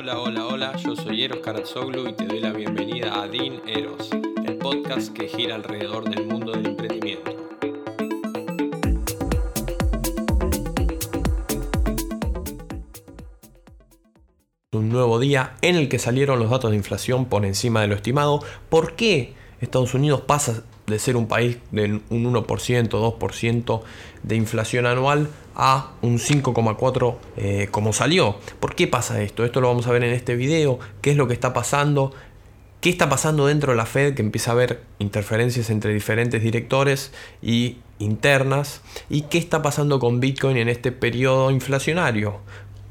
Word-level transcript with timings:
Hola, 0.00 0.20
hola, 0.20 0.46
hola, 0.46 0.76
yo 0.76 0.94
soy 0.94 1.24
Eros 1.24 1.40
Karatsoglu 1.40 2.08
y 2.08 2.12
te 2.12 2.24
doy 2.24 2.38
la 2.38 2.52
bienvenida 2.52 3.20
a 3.20 3.26
Din 3.26 3.60
Eros, 3.66 4.10
el 4.46 4.56
podcast 4.56 5.12
que 5.12 5.26
gira 5.26 5.56
alrededor 5.56 6.08
del 6.08 6.24
mundo 6.24 6.52
del 6.52 6.66
emprendimiento. 6.66 7.32
Un 14.70 14.88
nuevo 14.88 15.18
día 15.18 15.56
en 15.62 15.74
el 15.74 15.88
que 15.88 15.98
salieron 15.98 16.38
los 16.38 16.50
datos 16.50 16.70
de 16.70 16.76
inflación 16.76 17.24
por 17.24 17.44
encima 17.44 17.80
de 17.80 17.88
lo 17.88 17.96
estimado. 17.96 18.38
¿Por 18.68 18.94
qué 18.94 19.34
Estados 19.60 19.94
Unidos 19.94 20.22
pasa 20.22 20.62
de 20.86 20.98
ser 20.98 21.16
un 21.16 21.26
país 21.26 21.58
de 21.70 22.00
un 22.10 22.32
1%, 22.32 22.88
2% 22.88 23.82
de 24.22 24.36
inflación 24.36 24.86
anual 24.86 25.28
a 25.54 25.92
un 26.02 26.18
5,4% 26.18 27.16
eh, 27.36 27.68
como 27.70 27.92
salió. 27.92 28.36
¿Por 28.60 28.74
qué 28.74 28.86
pasa 28.86 29.20
esto? 29.22 29.44
Esto 29.44 29.60
lo 29.60 29.68
vamos 29.68 29.86
a 29.86 29.92
ver 29.92 30.04
en 30.04 30.14
este 30.14 30.36
video. 30.36 30.78
¿Qué 31.02 31.10
es 31.10 31.16
lo 31.16 31.26
que 31.26 31.34
está 31.34 31.52
pasando? 31.52 32.12
¿Qué 32.80 32.90
está 32.90 33.08
pasando 33.08 33.46
dentro 33.46 33.72
de 33.72 33.76
la 33.76 33.86
Fed? 33.86 34.14
Que 34.14 34.22
empieza 34.22 34.52
a 34.52 34.54
haber 34.54 34.82
interferencias 34.98 35.68
entre 35.70 35.92
diferentes 35.92 36.42
directores 36.42 37.12
y 37.42 37.78
internas. 37.98 38.82
¿Y 39.10 39.22
qué 39.22 39.38
está 39.38 39.62
pasando 39.62 39.98
con 39.98 40.20
Bitcoin 40.20 40.56
en 40.56 40.68
este 40.68 40.92
periodo 40.92 41.50
inflacionario? 41.50 42.36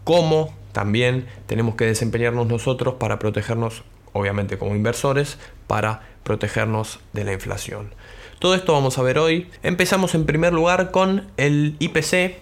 ¿Cómo 0.04 0.54
también 0.74 1.26
tenemos 1.48 1.76
que 1.76 1.86
desempeñarnos 1.86 2.48
nosotros 2.48 2.96
para 2.96 3.18
protegernos 3.18 3.84
obviamente 4.18 4.58
como 4.58 4.76
inversores, 4.76 5.38
para 5.68 6.02
protegernos 6.28 7.00
de 7.14 7.24
la 7.24 7.32
inflación. 7.32 7.96
Todo 8.40 8.54
esto 8.54 8.74
vamos 8.74 8.98
a 8.98 9.02
ver 9.02 9.18
hoy. 9.18 9.50
Empezamos 9.64 10.14
en 10.14 10.26
primer 10.26 10.52
lugar 10.52 10.92
con 10.92 11.32
el 11.38 11.78
IPC 11.80 12.36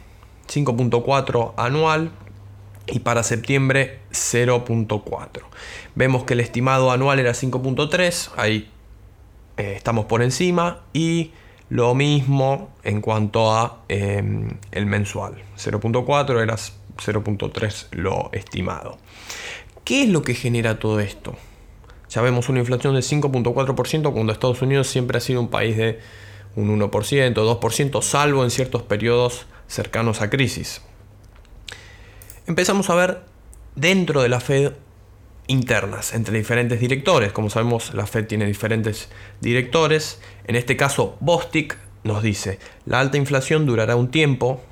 5.4 0.47 1.53
anual 1.55 2.09
y 2.87 2.99
para 2.99 3.21
septiembre 3.21 3.99
0.4. 4.11 5.43
Vemos 5.93 6.23
que 6.23 6.33
el 6.33 6.39
estimado 6.39 6.89
anual 6.89 7.19
era 7.19 7.33
5.3, 7.33 8.31
ahí 8.37 8.71
eh, 9.57 9.73
estamos 9.75 10.05
por 10.05 10.23
encima 10.23 10.81
y 10.91 11.31
lo 11.69 11.93
mismo 11.93 12.71
en 12.83 13.01
cuanto 13.01 13.53
a 13.53 13.83
em, 13.87 14.49
el 14.71 14.87
mensual. 14.87 15.35
0.4 15.57 16.41
era 16.41 16.55
0.3 16.55 17.87
lo 17.91 18.31
estimado. 18.33 18.97
¿Qué 19.83 20.01
es 20.01 20.09
lo 20.09 20.23
que 20.23 20.33
genera 20.33 20.79
todo 20.79 20.99
esto? 20.99 21.35
Ya 22.15 22.21
vemos 22.21 22.47
una 22.47 22.59
inflación 22.59 22.95
de 22.95 23.01
5.4% 23.01 24.13
cuando 24.13 24.31
Estados 24.31 24.61
Unidos 24.61 24.87
siempre 24.87 25.17
ha 25.17 25.21
sido 25.21 25.41
un 25.41 25.49
país 25.49 25.75
de 25.75 25.99
un 26.55 26.69
1%, 26.79 26.89
2%, 27.33 28.01
salvo 28.01 28.45
en 28.45 28.51
ciertos 28.51 28.83
periodos 28.83 29.47
cercanos 29.67 30.21
a 30.21 30.29
crisis. 30.29 30.81
Empezamos 32.47 32.89
a 32.89 32.95
ver 32.95 33.25
dentro 33.75 34.21
de 34.21 34.29
la 34.29 34.39
Fed 34.39 34.71
internas 35.47 36.13
entre 36.13 36.37
diferentes 36.37 36.79
directores. 36.79 37.33
Como 37.33 37.49
sabemos, 37.49 37.93
la 37.93 38.07
Fed 38.07 38.27
tiene 38.27 38.45
diferentes 38.45 39.09
directores. 39.41 40.21
En 40.47 40.55
este 40.55 40.77
caso, 40.77 41.17
Bostic 41.19 41.77
nos 42.05 42.23
dice, 42.23 42.59
la 42.85 43.01
alta 43.01 43.17
inflación 43.17 43.65
durará 43.65 43.97
un 43.97 44.09
tiempo 44.09 44.63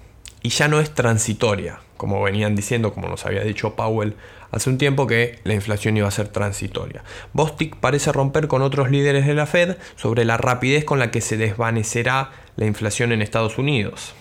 y 0.43 0.47
ya 0.47 0.69
no 0.69 0.79
es 0.79 0.93
transitoria, 0.93 1.81
como 2.03 2.21
venían 2.21 2.53
diciendo, 2.53 2.93
como 2.93 3.07
nos 3.07 3.25
había 3.25 3.45
dicho 3.45 3.77
Powell 3.77 4.17
hace 4.51 4.69
un 4.69 4.77
tiempo 4.77 5.07
que 5.07 5.39
la 5.45 5.53
inflación 5.53 5.95
iba 5.95 6.05
a 6.05 6.11
ser 6.11 6.27
transitoria. 6.27 7.01
Bostic 7.31 7.77
parece 7.77 8.11
romper 8.11 8.49
con 8.49 8.61
otros 8.61 8.91
líderes 8.91 9.25
de 9.25 9.33
la 9.33 9.45
Fed 9.45 9.77
sobre 9.95 10.25
la 10.25 10.35
rapidez 10.35 10.83
con 10.83 10.99
la 10.99 11.11
que 11.11 11.21
se 11.21 11.37
desvanecerá 11.37 12.31
la 12.57 12.65
inflación 12.65 13.13
en 13.13 13.21
Estados 13.21 13.57
Unidos. 13.57 14.15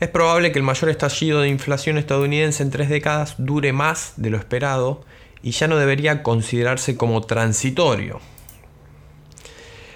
Es 0.00 0.08
probable 0.08 0.50
que 0.50 0.58
el 0.58 0.64
mayor 0.64 0.90
estallido 0.90 1.42
de 1.42 1.48
inflación 1.48 1.96
estadounidense 1.96 2.64
en 2.64 2.72
tres 2.72 2.88
décadas 2.88 3.36
dure 3.38 3.72
más 3.72 4.14
de 4.16 4.30
lo 4.30 4.36
esperado 4.36 5.04
y 5.44 5.52
ya 5.52 5.68
no 5.68 5.76
debería 5.76 6.24
considerarse 6.24 6.96
como 6.96 7.20
transitorio. 7.20 8.18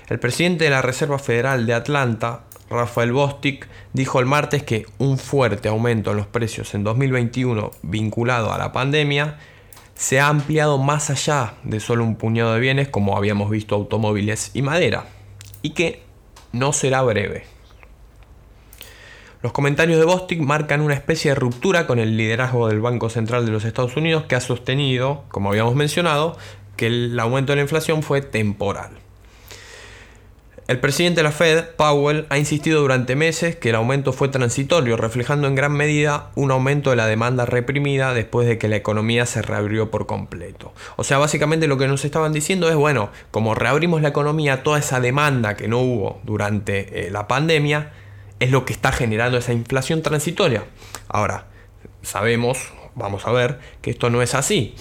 El 0.09 0.21
presidente 0.21 0.63
de 0.63 0.71
la 0.71 0.81
Reserva 0.81 1.19
Federal 1.19 1.67
de 1.67 1.75
Atlanta, 1.75 2.45
Rafael 2.71 3.11
Bostic 3.11 3.69
dijo 3.93 4.21
el 4.21 4.27
martes 4.27 4.63
que 4.63 4.87
un 4.99 5.19
fuerte 5.19 5.69
aumento 5.69 6.13
en 6.13 6.17
los 6.17 6.29
precios 6.29 6.73
en 6.75 6.85
2021 6.85 7.73
vinculado 7.83 8.53
a 8.53 8.59
la 8.59 8.73
pandemia 8.73 9.39
se 9.95 10.21
ha 10.21 10.29
ampliado 10.29 10.79
más 10.79 11.11
allá 11.11 11.55
de 11.65 11.81
solo 11.81 12.05
un 12.05 12.15
puñado 12.15 12.55
de 12.55 12.61
bienes 12.61 12.89
como 12.89 13.17
habíamos 13.17 13.51
visto 13.51 13.75
automóviles 13.75 14.53
y 14.55 14.63
madera, 14.63 15.07
y 15.63 15.71
que 15.71 16.03
no 16.53 16.73
será 16.73 17.03
breve. 17.03 17.45
Los 19.43 19.53
comentarios 19.53 19.99
de 19.99 20.05
Bostic 20.05 20.41
marcan 20.41 20.81
una 20.81 20.95
especie 20.95 21.33
de 21.33 21.35
ruptura 21.35 21.87
con 21.87 21.99
el 21.99 22.17
liderazgo 22.17 22.69
del 22.69 22.81
Banco 22.81 23.11
Central 23.11 23.47
de 23.47 23.53
los 23.53 23.65
Estados 23.65 23.97
Unidos 23.97 24.25
que 24.25 24.37
ha 24.37 24.41
sostenido, 24.41 25.25
como 25.29 25.51
habíamos 25.51 25.75
mencionado, 25.75 26.37
que 26.77 26.87
el 26.87 27.19
aumento 27.19 27.53
de 27.53 27.57
la 27.57 27.63
inflación 27.63 28.03
fue 28.03 28.21
temporal. 28.23 29.00
El 30.71 30.79
presidente 30.79 31.19
de 31.19 31.25
la 31.25 31.33
Fed, 31.33 31.65
Powell, 31.77 32.27
ha 32.29 32.39
insistido 32.39 32.81
durante 32.81 33.17
meses 33.17 33.57
que 33.57 33.71
el 33.71 33.75
aumento 33.75 34.13
fue 34.13 34.29
transitorio, 34.29 34.97
reflejando 34.97 35.49
en 35.49 35.57
gran 35.57 35.73
medida 35.73 36.31
un 36.37 36.53
aumento 36.53 36.91
de 36.91 36.97
la 36.97 37.09
demanda 37.09 37.45
reprimida 37.45 38.15
después 38.15 38.47
de 38.47 38.57
que 38.57 38.69
la 38.69 38.77
economía 38.77 39.27
se 39.27 39.43
reabrió 39.43 39.91
por 39.91 40.07
completo. 40.07 40.73
O 40.95 41.03
sea, 41.03 41.19
básicamente 41.19 41.67
lo 41.67 41.77
que 41.77 41.89
nos 41.89 42.05
estaban 42.05 42.33
diciendo 42.33 42.69
es, 42.69 42.77
bueno, 42.77 43.11
como 43.33 43.57
reabrimos 43.57 44.01
la 44.01 44.11
economía, 44.11 44.63
toda 44.63 44.79
esa 44.79 45.01
demanda 45.01 45.57
que 45.57 45.67
no 45.67 45.81
hubo 45.81 46.21
durante 46.23 47.09
eh, 47.09 47.11
la 47.11 47.27
pandemia 47.27 47.91
es 48.39 48.53
lo 48.53 48.65
que 48.65 48.73
está 48.73 48.93
generando 48.93 49.39
esa 49.39 49.53
inflación 49.53 50.03
transitoria. 50.03 50.67
Ahora, 51.09 51.47
sabemos, 52.03 52.73
vamos 52.95 53.27
a 53.27 53.33
ver, 53.33 53.59
que 53.83 53.91
esto 53.91 54.09
no 54.09 54.23
es 54.23 54.37
así. 54.37 54.77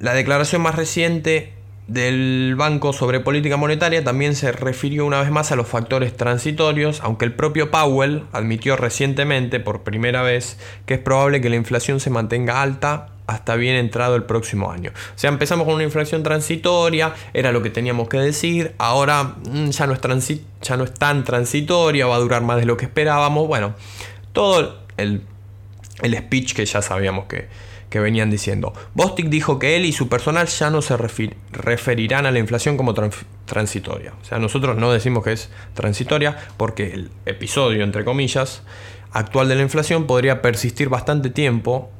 La 0.00 0.12
declaración 0.12 0.60
más 0.60 0.74
reciente 0.74 1.59
del 1.90 2.54
Banco 2.56 2.92
sobre 2.92 3.18
Política 3.18 3.56
Monetaria 3.56 4.04
también 4.04 4.36
se 4.36 4.52
refirió 4.52 5.04
una 5.04 5.20
vez 5.20 5.32
más 5.32 5.50
a 5.50 5.56
los 5.56 5.66
factores 5.66 6.16
transitorios, 6.16 7.00
aunque 7.02 7.24
el 7.24 7.32
propio 7.32 7.72
Powell 7.72 8.22
admitió 8.30 8.76
recientemente 8.76 9.58
por 9.58 9.82
primera 9.82 10.22
vez 10.22 10.56
que 10.86 10.94
es 10.94 11.00
probable 11.00 11.40
que 11.40 11.50
la 11.50 11.56
inflación 11.56 11.98
se 11.98 12.08
mantenga 12.08 12.62
alta 12.62 13.08
hasta 13.26 13.56
bien 13.56 13.74
entrado 13.74 14.14
el 14.14 14.22
próximo 14.22 14.70
año. 14.70 14.92
O 14.94 15.18
sea, 15.18 15.30
empezamos 15.30 15.64
con 15.64 15.74
una 15.74 15.82
inflación 15.82 16.22
transitoria, 16.22 17.12
era 17.34 17.50
lo 17.50 17.60
que 17.60 17.70
teníamos 17.70 18.08
que 18.08 18.18
decir, 18.18 18.72
ahora 18.78 19.34
mm, 19.50 19.70
ya 19.70 19.88
no 19.88 19.94
es, 19.94 20.00
ya 20.62 20.76
no 20.76 20.84
es 20.84 20.94
tan 20.94 21.24
transitoria, 21.24 22.06
va 22.06 22.14
a 22.14 22.20
durar 22.20 22.42
más 22.42 22.58
de 22.58 22.66
lo 22.66 22.76
que 22.76 22.84
esperábamos. 22.84 23.48
Bueno, 23.48 23.74
todo 24.32 24.78
el, 24.96 25.22
el 26.02 26.16
speech 26.16 26.54
que 26.54 26.64
ya 26.64 26.82
sabíamos 26.82 27.24
que, 27.26 27.48
que 27.90 28.00
venían 28.00 28.30
diciendo. 28.30 28.72
Bostic 28.94 29.28
dijo 29.28 29.58
que 29.58 29.76
él 29.76 29.84
y 29.84 29.92
su 29.92 30.08
personal 30.08 30.46
ya 30.46 30.70
no 30.70 30.80
se 30.80 30.96
referirán 30.96 32.24
a 32.24 32.30
la 32.30 32.38
inflación 32.38 32.76
como 32.76 32.94
transitoria. 33.44 34.14
O 34.22 34.24
sea, 34.24 34.38
nosotros 34.38 34.78
no 34.78 34.92
decimos 34.92 35.24
que 35.24 35.32
es 35.32 35.50
transitoria 35.74 36.38
porque 36.56 36.94
el 36.94 37.10
episodio, 37.26 37.84
entre 37.84 38.04
comillas, 38.04 38.62
actual 39.12 39.48
de 39.48 39.56
la 39.56 39.62
inflación 39.62 40.06
podría 40.06 40.40
persistir 40.40 40.88
bastante 40.88 41.30
tiempo, 41.30 41.90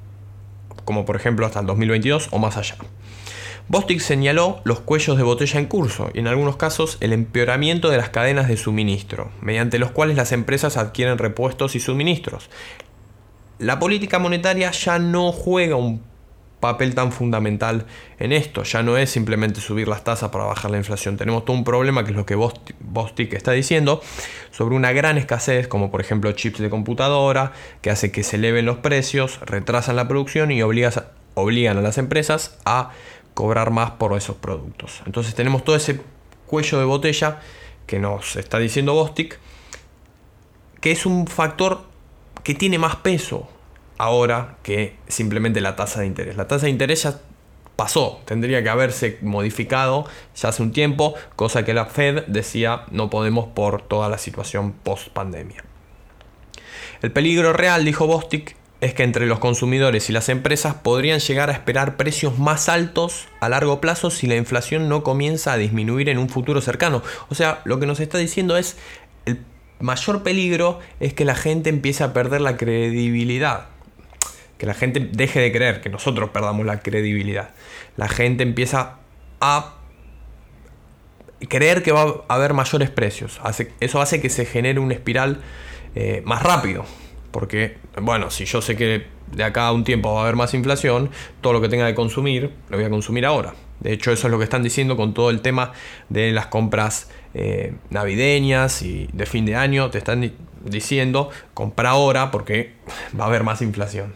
como 0.85 1.05
por 1.05 1.17
ejemplo 1.17 1.45
hasta 1.45 1.61
el 1.61 1.67
2022 1.67 2.29
o 2.31 2.39
más 2.39 2.57
allá. 2.57 2.77
Bostic 3.69 4.01
señaló 4.01 4.61
los 4.65 4.81
cuellos 4.81 5.17
de 5.17 5.23
botella 5.23 5.61
en 5.61 5.67
curso 5.67 6.11
y 6.13 6.19
en 6.19 6.27
algunos 6.27 6.57
casos 6.57 6.97
el 7.01 7.13
empeoramiento 7.13 7.89
de 7.89 7.99
las 7.99 8.09
cadenas 8.11 8.49
de 8.49 8.57
suministro, 8.57 9.31
mediante 9.41 9.79
los 9.79 9.93
cuales 9.93 10.17
las 10.17 10.33
empresas 10.33 10.77
adquieren 10.77 11.19
repuestos 11.19 11.77
y 11.77 11.81
suministros, 11.81 12.51
la 13.61 13.79
política 13.79 14.19
monetaria 14.19 14.71
ya 14.71 14.99
no 14.99 15.33
juega 15.33 15.77
un 15.77 16.03
papel 16.61 16.95
tan 16.95 17.13
fundamental 17.13 17.87
en 18.19 18.33
esto. 18.33 18.63
Ya 18.63 18.83
no 18.83 18.97
es 18.97 19.11
simplemente 19.11 19.61
subir 19.61 19.87
las 19.87 20.03
tasas 20.03 20.31
para 20.31 20.45
bajar 20.45 20.71
la 20.71 20.79
inflación. 20.79 21.19
Tenemos 21.19 21.45
todo 21.45 21.57
un 21.57 21.65
problema, 21.65 22.03
que 22.05 22.11
es 22.11 22.17
lo 22.17 22.25
que 22.25 22.37
Bostic 22.37 23.33
está 23.35 23.53
diciendo, 23.53 24.01
sobre 24.51 24.75
una 24.75 24.93
gran 24.93 25.19
escasez, 25.19 25.69
como 25.69 25.91
por 25.91 26.01
ejemplo 26.01 26.33
chips 26.33 26.59
de 26.59 26.71
computadora, 26.71 27.53
que 27.83 27.91
hace 27.91 28.11
que 28.11 28.23
se 28.23 28.37
eleven 28.37 28.65
los 28.65 28.79
precios, 28.79 29.41
retrasan 29.41 29.97
la 29.97 30.09
producción 30.09 30.51
y 30.51 30.63
obligan 30.63 31.79
a 31.79 31.83
las 31.83 31.99
empresas 31.99 32.59
a 32.65 32.91
cobrar 33.35 33.71
más 33.71 33.93
por 33.93 34.17
esos 34.17 34.37
productos. 34.37 35.03
Entonces 35.05 35.35
tenemos 35.35 35.65
todo 35.65 35.77
ese 35.77 36.01
cuello 36.47 36.79
de 36.79 36.85
botella 36.85 37.41
que 37.87 37.99
nos 37.99 38.37
está 38.37 38.59
diciendo 38.59 38.95
Bostic, 38.95 39.39
que 40.81 40.93
es 40.93 41.05
un 41.05 41.27
factor 41.27 41.90
que 42.43 42.55
tiene 42.55 42.79
más 42.79 42.97
peso 42.97 43.49
ahora 43.99 44.57
que 44.63 44.97
simplemente 45.09 45.61
la 45.61 45.77
tasa 45.77 46.01
de 46.01 46.07
interés. 46.07 46.37
La 46.37 46.49
tasa 46.49 46.67
de 46.67 46.71
interés 46.71 47.03
ya 47.03 47.21
pasó, 47.77 48.21
tendría 48.25 48.63
que 48.63 48.69
haberse 48.69 49.19
modificado 49.23 50.07
ya 50.37 50.51
hace 50.51 50.63
un 50.63 50.73
tiempo, 50.73 51.15
cosa 51.37 51.65
que 51.65 51.75
la 51.75 51.87
Fed 51.87 52.25
decía 52.27 52.85
no 52.91 53.11
podemos 53.11 53.49
por 53.49 53.83
toda 53.83 54.09
la 54.09 54.19
situación 54.19 54.73
post 54.73 55.09
pandemia. 55.09 55.65
El 57.03 57.13
peligro 57.13 57.53
real, 57.53 57.85
dijo 57.85 58.07
Bostic, 58.07 58.57
es 58.81 58.95
que 58.95 59.03
entre 59.03 59.27
los 59.27 59.39
consumidores 59.39 60.09
y 60.09 60.13
las 60.13 60.29
empresas 60.29 60.75
podrían 60.75 61.21
llegar 61.21 61.51
a 61.51 61.53
esperar 61.53 61.97
precios 61.97 62.39
más 62.39 62.69
altos 62.69 63.29
a 63.41 63.49
largo 63.49 63.81
plazo 63.81 64.11
si 64.11 64.27
la 64.27 64.37
inflación 64.37 64.89
no 64.89 65.03
comienza 65.03 65.53
a 65.53 65.57
disminuir 65.57 66.09
en 66.09 66.19
un 66.19 66.29
futuro 66.29 66.61
cercano. 66.61 67.03
O 67.29 67.35
sea, 67.35 67.61
lo 67.65 67.79
que 67.79 67.87
nos 67.87 68.01
está 68.01 68.19
diciendo 68.19 68.57
es 68.57 68.77
mayor 69.81 70.23
peligro 70.23 70.79
es 71.01 71.15
que 71.15 71.25
la 71.25 71.35
gente 71.35 71.71
empiece 71.71 72.05
a 72.05 72.13
perder 72.13 72.41
la 72.41 72.57
credibilidad. 72.57 73.67
que 74.59 74.67
la 74.67 74.75
gente 74.75 75.01
deje 75.01 75.41
de 75.41 75.53
creer, 75.53 75.81
que 75.81 75.89
nosotros 75.89 76.31
perdamos 76.31 76.67
la 76.67 76.81
credibilidad. 76.81 77.51
La 77.97 78.09
gente 78.09 78.43
empieza 78.43 78.99
a 79.41 79.77
creer 81.49 81.83
que 81.83 81.93
va 81.93 82.25
a 82.29 82.35
haber 82.35 82.53
mayores 82.53 82.91
precios. 82.91 83.41
eso 83.81 84.01
hace 84.03 84.21
que 84.21 84.29
se 84.29 84.45
genere 84.45 84.79
una 84.79 84.93
espiral 84.93 85.41
eh, 85.95 86.23
más 86.27 86.43
rápido. 86.43 86.85
Porque, 87.31 87.79
bueno, 88.01 88.31
si 88.31 88.45
yo 88.45 88.61
sé 88.61 88.77
que 88.77 89.07
de 89.33 89.45
acá 89.45 89.69
a 89.69 89.73
un 89.73 89.85
tiempo 89.85 90.13
va 90.13 90.21
a 90.21 90.23
haber 90.25 90.37
más 90.37 90.53
inflación, 90.55 91.11
todo 91.41 91.53
lo 91.53 91.61
que 91.61 91.69
tenga 91.69 91.87
que 91.87 91.95
consumir, 91.95 92.53
lo 92.69 92.77
voy 92.77 92.85
a 92.85 92.91
consumir 92.91 93.25
ahora. 93.25 93.55
De 93.79 93.93
hecho, 93.93 94.13
eso 94.13 94.27
es 94.27 94.31
lo 94.31 94.39
que 94.39 94.45
están 94.45 94.63
diciendo 94.63 94.97
con 94.97 95.15
todo 95.15 95.31
el 95.31 95.41
tema 95.41 95.73
de 96.09 96.33
las 96.33 96.47
compras 96.47 97.09
eh, 97.35 97.75
navideñas 97.91 98.83
y 98.83 99.09
de 99.13 99.27
fin 99.27 99.47
de 99.47 99.57
año. 99.57 99.91
Te 99.91 99.99
están 99.99 100.33
diciendo, 100.65 101.31
compra 101.55 101.91
ahora 101.91 102.31
porque 102.31 102.75
va 103.19 103.25
a 103.25 103.27
haber 103.29 103.45
más 103.45 103.63
inflación. 103.63 104.15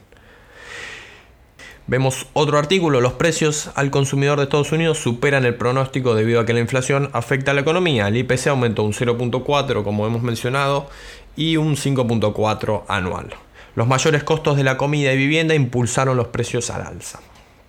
Vemos 1.86 2.28
otro 2.32 2.56
artículo, 2.56 3.02
los 3.02 3.12
precios 3.12 3.70
al 3.74 3.90
consumidor 3.90 4.38
de 4.38 4.44
Estados 4.44 4.72
Unidos 4.72 4.96
superan 4.98 5.44
el 5.44 5.54
pronóstico 5.54 6.14
debido 6.14 6.40
a 6.40 6.46
que 6.46 6.54
la 6.54 6.60
inflación 6.60 7.10
afecta 7.12 7.50
a 7.50 7.54
la 7.54 7.60
economía. 7.60 8.08
El 8.08 8.16
IPC 8.16 8.46
aumentó 8.46 8.84
un 8.84 8.94
0.4 8.94 9.84
como 9.84 10.06
hemos 10.06 10.22
mencionado 10.22 10.88
y 11.36 11.58
un 11.58 11.76
5.4 11.76 12.84
anual. 12.88 13.34
Los 13.74 13.86
mayores 13.86 14.24
costos 14.24 14.56
de 14.56 14.64
la 14.64 14.78
comida 14.78 15.12
y 15.12 15.18
vivienda 15.18 15.54
impulsaron 15.54 16.16
los 16.16 16.28
precios 16.28 16.70
al 16.70 16.86
alza. 16.86 17.20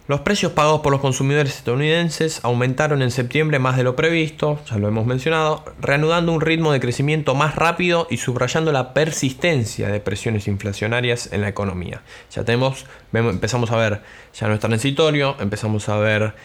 Los 0.08 0.20
precios 0.20 0.52
pagados 0.52 0.82
por 0.82 0.92
los 0.92 1.02
consumidores 1.02 1.58
estadounidenses 1.58 2.40
aumentaron 2.44 3.02
en 3.02 3.10
septiembre 3.10 3.58
más 3.58 3.76
de 3.76 3.84
lo 3.84 3.96
previsto, 3.96 4.60
ya 4.70 4.78
lo 4.78 4.88
hemos 4.88 5.08
mencionado, 5.08 5.66
reanudando 5.82 6.32
un 6.32 6.42
ritmo 6.42 6.72
de 6.72 6.80
crecimiento 6.80 7.34
más 7.34 7.56
rápido 7.56 8.06
y 8.12 8.18
subrayando 8.18 8.72
la 8.72 8.94
persistencia 8.94 9.88
de 9.88 10.00
presiones 10.00 10.48
inflacionarias 10.48 11.34
en 11.34 11.42
la 11.42 11.48
economía. 11.48 12.04
Ya 12.30 12.44
tenemos, 12.44 12.86
empezamos 13.14 13.72
a 13.72 13.78
ver 13.78 14.04
ya 14.40 14.48
no 14.48 14.54
es 14.54 14.60
transitorio, 14.60 15.38
empezamos 15.40 15.90
a 15.90 15.98
ver 15.98 16.36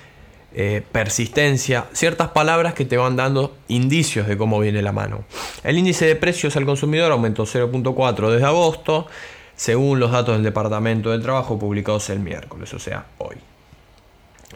eh, 0.55 0.83
persistencia, 0.91 1.85
ciertas 1.93 2.29
palabras 2.29 2.73
que 2.73 2.87
te 2.87 2.97
van 2.97 3.15
dando 3.15 3.59
indicios 3.69 4.27
de 4.27 4.39
cómo 4.39 4.59
viene 4.59 4.81
la 4.81 4.93
mano. 4.93 5.25
El 5.65 5.77
índice 5.77 6.07
de 6.07 6.17
precios 6.17 6.57
al 6.57 6.65
consumidor 6.65 7.13
aumentó 7.13 7.45
0.4 7.45 8.31
desde 8.31 8.47
agosto, 8.47 9.07
según 9.55 10.01
los 10.01 10.13
datos 10.13 10.35
del 10.35 10.45
Departamento 10.45 11.11
de 11.11 11.19
Trabajo 11.19 11.59
publicados 11.59 12.09
el 12.09 12.21
miércoles, 12.21 12.73
o 12.73 12.79
sea, 12.79 13.05
hoy. 13.19 13.37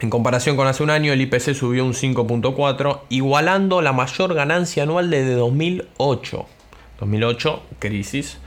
En 0.01 0.09
comparación 0.09 0.57
con 0.57 0.67
hace 0.67 0.83
un 0.83 0.89
año, 0.89 1.13
el 1.13 1.21
IPC 1.21 1.53
subió 1.53 1.85
un 1.85 1.93
5.4, 1.93 3.01
igualando 3.09 3.81
la 3.81 3.93
mayor 3.93 4.33
ganancia 4.33 4.83
anual 4.83 5.09
desde 5.09 5.35
2008. 5.35 6.45
2008, 6.99 7.63
crisis. 7.79 8.37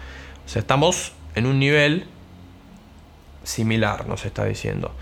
O 0.44 0.48
sea, 0.48 0.60
estamos 0.60 1.12
en 1.34 1.46
un 1.46 1.58
nivel 1.58 2.06
similar, 3.44 4.06
nos 4.06 4.26
está 4.26 4.44
diciendo. 4.44 4.92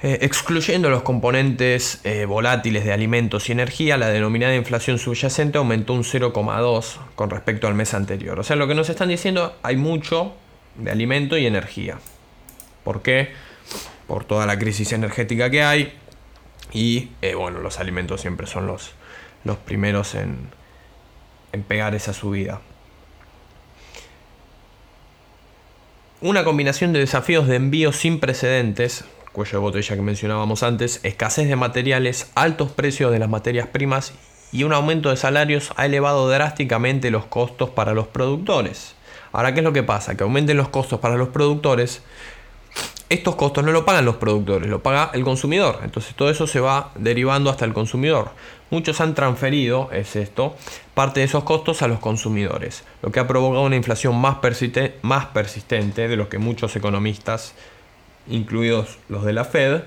Eh, 0.00 0.18
excluyendo 0.22 0.90
los 0.90 1.02
componentes 1.02 2.00
eh, 2.04 2.24
volátiles 2.24 2.84
de 2.84 2.92
alimentos 2.92 3.48
y 3.48 3.52
energía, 3.52 3.96
la 3.96 4.08
denominada 4.10 4.54
inflación 4.54 5.00
subyacente 5.00 5.58
aumentó 5.58 5.94
un 5.94 6.04
0,2 6.04 6.98
con 7.16 7.30
respecto 7.30 7.66
al 7.66 7.74
mes 7.74 7.94
anterior. 7.94 8.38
O 8.38 8.44
sea, 8.44 8.54
lo 8.54 8.68
que 8.68 8.76
nos 8.76 8.88
están 8.88 9.08
diciendo, 9.08 9.56
hay 9.64 9.76
mucho 9.76 10.34
de 10.76 10.92
alimento 10.92 11.36
y 11.36 11.46
energía. 11.46 11.98
¿Por 12.84 13.02
qué? 13.02 13.32
Por 14.08 14.24
toda 14.24 14.46
la 14.46 14.58
crisis 14.58 14.90
energética 14.92 15.50
que 15.50 15.62
hay. 15.62 15.96
Y 16.72 17.10
eh, 17.22 17.34
bueno, 17.34 17.60
los 17.60 17.78
alimentos 17.78 18.20
siempre 18.20 18.48
son 18.48 18.66
los, 18.66 18.90
los 19.44 19.58
primeros 19.58 20.16
en, 20.16 20.48
en 21.52 21.62
pegar 21.62 21.94
esa 21.94 22.12
subida. 22.12 22.60
Una 26.20 26.42
combinación 26.42 26.92
de 26.92 26.98
desafíos 26.98 27.46
de 27.46 27.54
envío 27.54 27.92
sin 27.92 28.18
precedentes, 28.18 29.04
cuello 29.32 29.52
de 29.52 29.58
botella 29.58 29.94
que 29.94 30.02
mencionábamos 30.02 30.64
antes, 30.64 30.98
escasez 31.04 31.46
de 31.46 31.54
materiales, 31.54 32.32
altos 32.34 32.72
precios 32.72 33.12
de 33.12 33.20
las 33.20 33.28
materias 33.28 33.68
primas 33.68 34.14
y 34.50 34.64
un 34.64 34.72
aumento 34.72 35.10
de 35.10 35.16
salarios 35.16 35.72
ha 35.76 35.86
elevado 35.86 36.28
drásticamente 36.28 37.12
los 37.12 37.26
costos 37.26 37.70
para 37.70 37.92
los 37.92 38.08
productores. 38.08 38.94
Ahora, 39.30 39.52
¿qué 39.52 39.60
es 39.60 39.64
lo 39.64 39.72
que 39.72 39.82
pasa? 39.84 40.16
Que 40.16 40.24
aumenten 40.24 40.56
los 40.56 40.70
costos 40.70 40.98
para 41.00 41.16
los 41.16 41.28
productores 41.28 42.02
estos 43.08 43.36
costos 43.36 43.64
no 43.64 43.72
lo 43.72 43.84
pagan 43.84 44.04
los 44.04 44.16
productores, 44.16 44.68
lo 44.68 44.82
paga 44.82 45.10
el 45.14 45.24
consumidor. 45.24 45.80
Entonces 45.82 46.14
todo 46.14 46.30
eso 46.30 46.46
se 46.46 46.60
va 46.60 46.92
derivando 46.94 47.50
hasta 47.50 47.64
el 47.64 47.72
consumidor. 47.72 48.30
Muchos 48.70 49.00
han 49.00 49.14
transferido, 49.14 49.88
es 49.92 50.14
esto, 50.14 50.54
parte 50.92 51.20
de 51.20 51.26
esos 51.26 51.44
costos 51.44 51.80
a 51.80 51.88
los 51.88 52.00
consumidores, 52.00 52.84
lo 53.00 53.10
que 53.10 53.20
ha 53.20 53.26
provocado 53.26 53.64
una 53.64 53.76
inflación 53.76 54.20
más, 54.20 54.36
persistente 54.36 56.06
de 56.06 56.16
lo 56.16 56.28
que 56.28 56.36
muchos 56.36 56.76
economistas, 56.76 57.54
incluidos 58.28 58.98
los 59.08 59.24
de 59.24 59.32
la 59.32 59.44
Fed, 59.44 59.82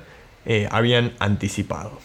eh, 0.47 0.67
habían 0.71 1.13
anticipado. 1.19 1.99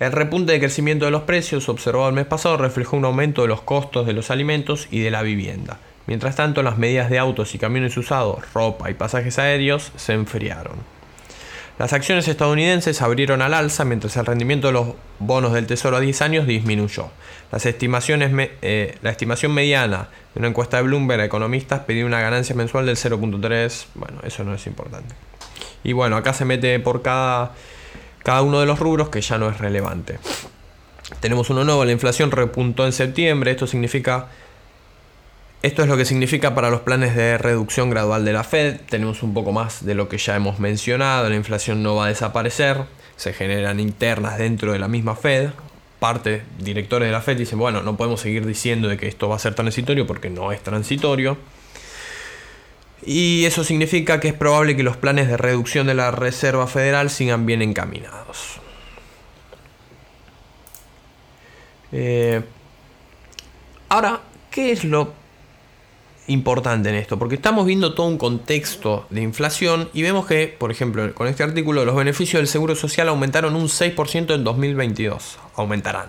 El 0.00 0.10
repunte 0.10 0.50
de 0.50 0.58
crecimiento 0.58 1.04
de 1.04 1.12
los 1.12 1.22
precios 1.22 1.68
observado 1.68 2.08
el 2.08 2.16
mes 2.16 2.26
pasado 2.26 2.56
reflejó 2.56 2.96
un 2.96 3.04
aumento 3.04 3.42
de 3.42 3.48
los 3.48 3.60
costos 3.60 4.04
de 4.04 4.12
los 4.12 4.32
alimentos 4.32 4.88
y 4.90 4.98
de 4.98 5.12
la 5.12 5.22
vivienda. 5.22 5.78
Mientras 6.06 6.36
tanto, 6.36 6.62
las 6.62 6.78
medidas 6.78 7.10
de 7.10 7.18
autos 7.18 7.54
y 7.54 7.58
camiones 7.58 7.96
usados, 7.96 8.40
ropa 8.52 8.90
y 8.90 8.94
pasajes 8.94 9.38
aéreos 9.38 9.92
se 9.96 10.14
enfriaron. 10.14 10.76
Las 11.78 11.92
acciones 11.92 12.28
estadounidenses 12.28 13.00
abrieron 13.02 13.40
al 13.40 13.54
alza 13.54 13.84
mientras 13.84 14.16
el 14.16 14.26
rendimiento 14.26 14.68
de 14.68 14.74
los 14.74 14.88
bonos 15.18 15.52
del 15.52 15.66
Tesoro 15.66 15.96
a 15.96 16.00
10 16.00 16.22
años 16.22 16.46
disminuyó. 16.46 17.08
Las 17.50 17.66
estimaciones 17.66 18.30
eh, 18.62 18.98
la 19.02 19.10
estimación 19.10 19.52
mediana 19.52 20.08
de 20.34 20.40
una 20.40 20.48
encuesta 20.48 20.76
de 20.76 20.84
Bloomberg 20.84 21.22
a 21.22 21.24
economistas 21.24 21.80
pedía 21.80 22.04
una 22.04 22.20
ganancia 22.20 22.54
mensual 22.54 22.86
del 22.86 22.96
0.3. 22.96 23.86
Bueno, 23.94 24.20
eso 24.22 24.44
no 24.44 24.54
es 24.54 24.66
importante. 24.66 25.14
Y 25.82 25.92
bueno, 25.92 26.16
acá 26.16 26.34
se 26.34 26.44
mete 26.44 26.78
por 26.78 27.02
cada, 27.02 27.52
cada 28.22 28.42
uno 28.42 28.60
de 28.60 28.66
los 28.66 28.78
rubros 28.78 29.08
que 29.08 29.20
ya 29.20 29.38
no 29.38 29.48
es 29.48 29.58
relevante. 29.58 30.18
Tenemos 31.20 31.50
uno 31.50 31.64
nuevo, 31.64 31.84
la 31.84 31.92
inflación 31.92 32.30
repuntó 32.30 32.86
en 32.86 32.92
septiembre. 32.92 33.50
Esto 33.50 33.66
significa 33.66 34.28
esto 35.62 35.82
es 35.82 35.88
lo 35.88 35.96
que 35.96 36.04
significa 36.04 36.56
para 36.56 36.70
los 36.70 36.80
planes 36.80 37.14
de 37.14 37.38
reducción 37.38 37.88
gradual 37.88 38.24
de 38.24 38.32
la 38.32 38.42
Fed. 38.42 38.80
Tenemos 38.88 39.22
un 39.22 39.32
poco 39.32 39.52
más 39.52 39.84
de 39.84 39.94
lo 39.94 40.08
que 40.08 40.18
ya 40.18 40.34
hemos 40.34 40.58
mencionado. 40.58 41.28
La 41.28 41.36
inflación 41.36 41.84
no 41.84 41.94
va 41.94 42.06
a 42.06 42.08
desaparecer. 42.08 42.78
Se 43.16 43.32
generan 43.32 43.78
internas 43.78 44.38
dentro 44.38 44.72
de 44.72 44.80
la 44.80 44.88
misma 44.88 45.14
Fed. 45.14 45.50
Parte, 46.00 46.42
directores 46.58 47.06
de 47.06 47.12
la 47.12 47.20
Fed 47.20 47.36
dicen, 47.36 47.60
bueno, 47.60 47.80
no 47.82 47.96
podemos 47.96 48.20
seguir 48.20 48.44
diciendo 48.44 48.88
de 48.88 48.96
que 48.96 49.06
esto 49.06 49.28
va 49.28 49.36
a 49.36 49.38
ser 49.38 49.54
transitorio 49.54 50.04
porque 50.04 50.30
no 50.30 50.50
es 50.50 50.60
transitorio. 50.60 51.38
Y 53.06 53.44
eso 53.44 53.62
significa 53.62 54.18
que 54.18 54.28
es 54.28 54.34
probable 54.34 54.74
que 54.74 54.82
los 54.82 54.96
planes 54.96 55.28
de 55.28 55.36
reducción 55.36 55.86
de 55.86 55.94
la 55.94 56.10
Reserva 56.10 56.66
Federal 56.66 57.08
sigan 57.08 57.46
bien 57.46 57.62
encaminados. 57.62 58.60
Eh, 61.92 62.42
ahora, 63.88 64.22
¿qué 64.50 64.72
es 64.72 64.82
lo 64.82 65.21
importante 66.28 66.88
en 66.88 66.94
esto, 66.94 67.18
porque 67.18 67.34
estamos 67.34 67.66
viendo 67.66 67.94
todo 67.94 68.06
un 68.06 68.18
contexto 68.18 69.06
de 69.10 69.22
inflación 69.22 69.88
y 69.92 70.02
vemos 70.02 70.26
que, 70.26 70.48
por 70.48 70.70
ejemplo, 70.70 71.12
con 71.14 71.26
este 71.26 71.42
artículo, 71.42 71.84
los 71.84 71.96
beneficios 71.96 72.40
del 72.40 72.48
Seguro 72.48 72.74
Social 72.74 73.08
aumentaron 73.08 73.56
un 73.56 73.68
6% 73.68 74.34
en 74.34 74.44
2022. 74.44 75.38
Aumentarán. 75.56 76.08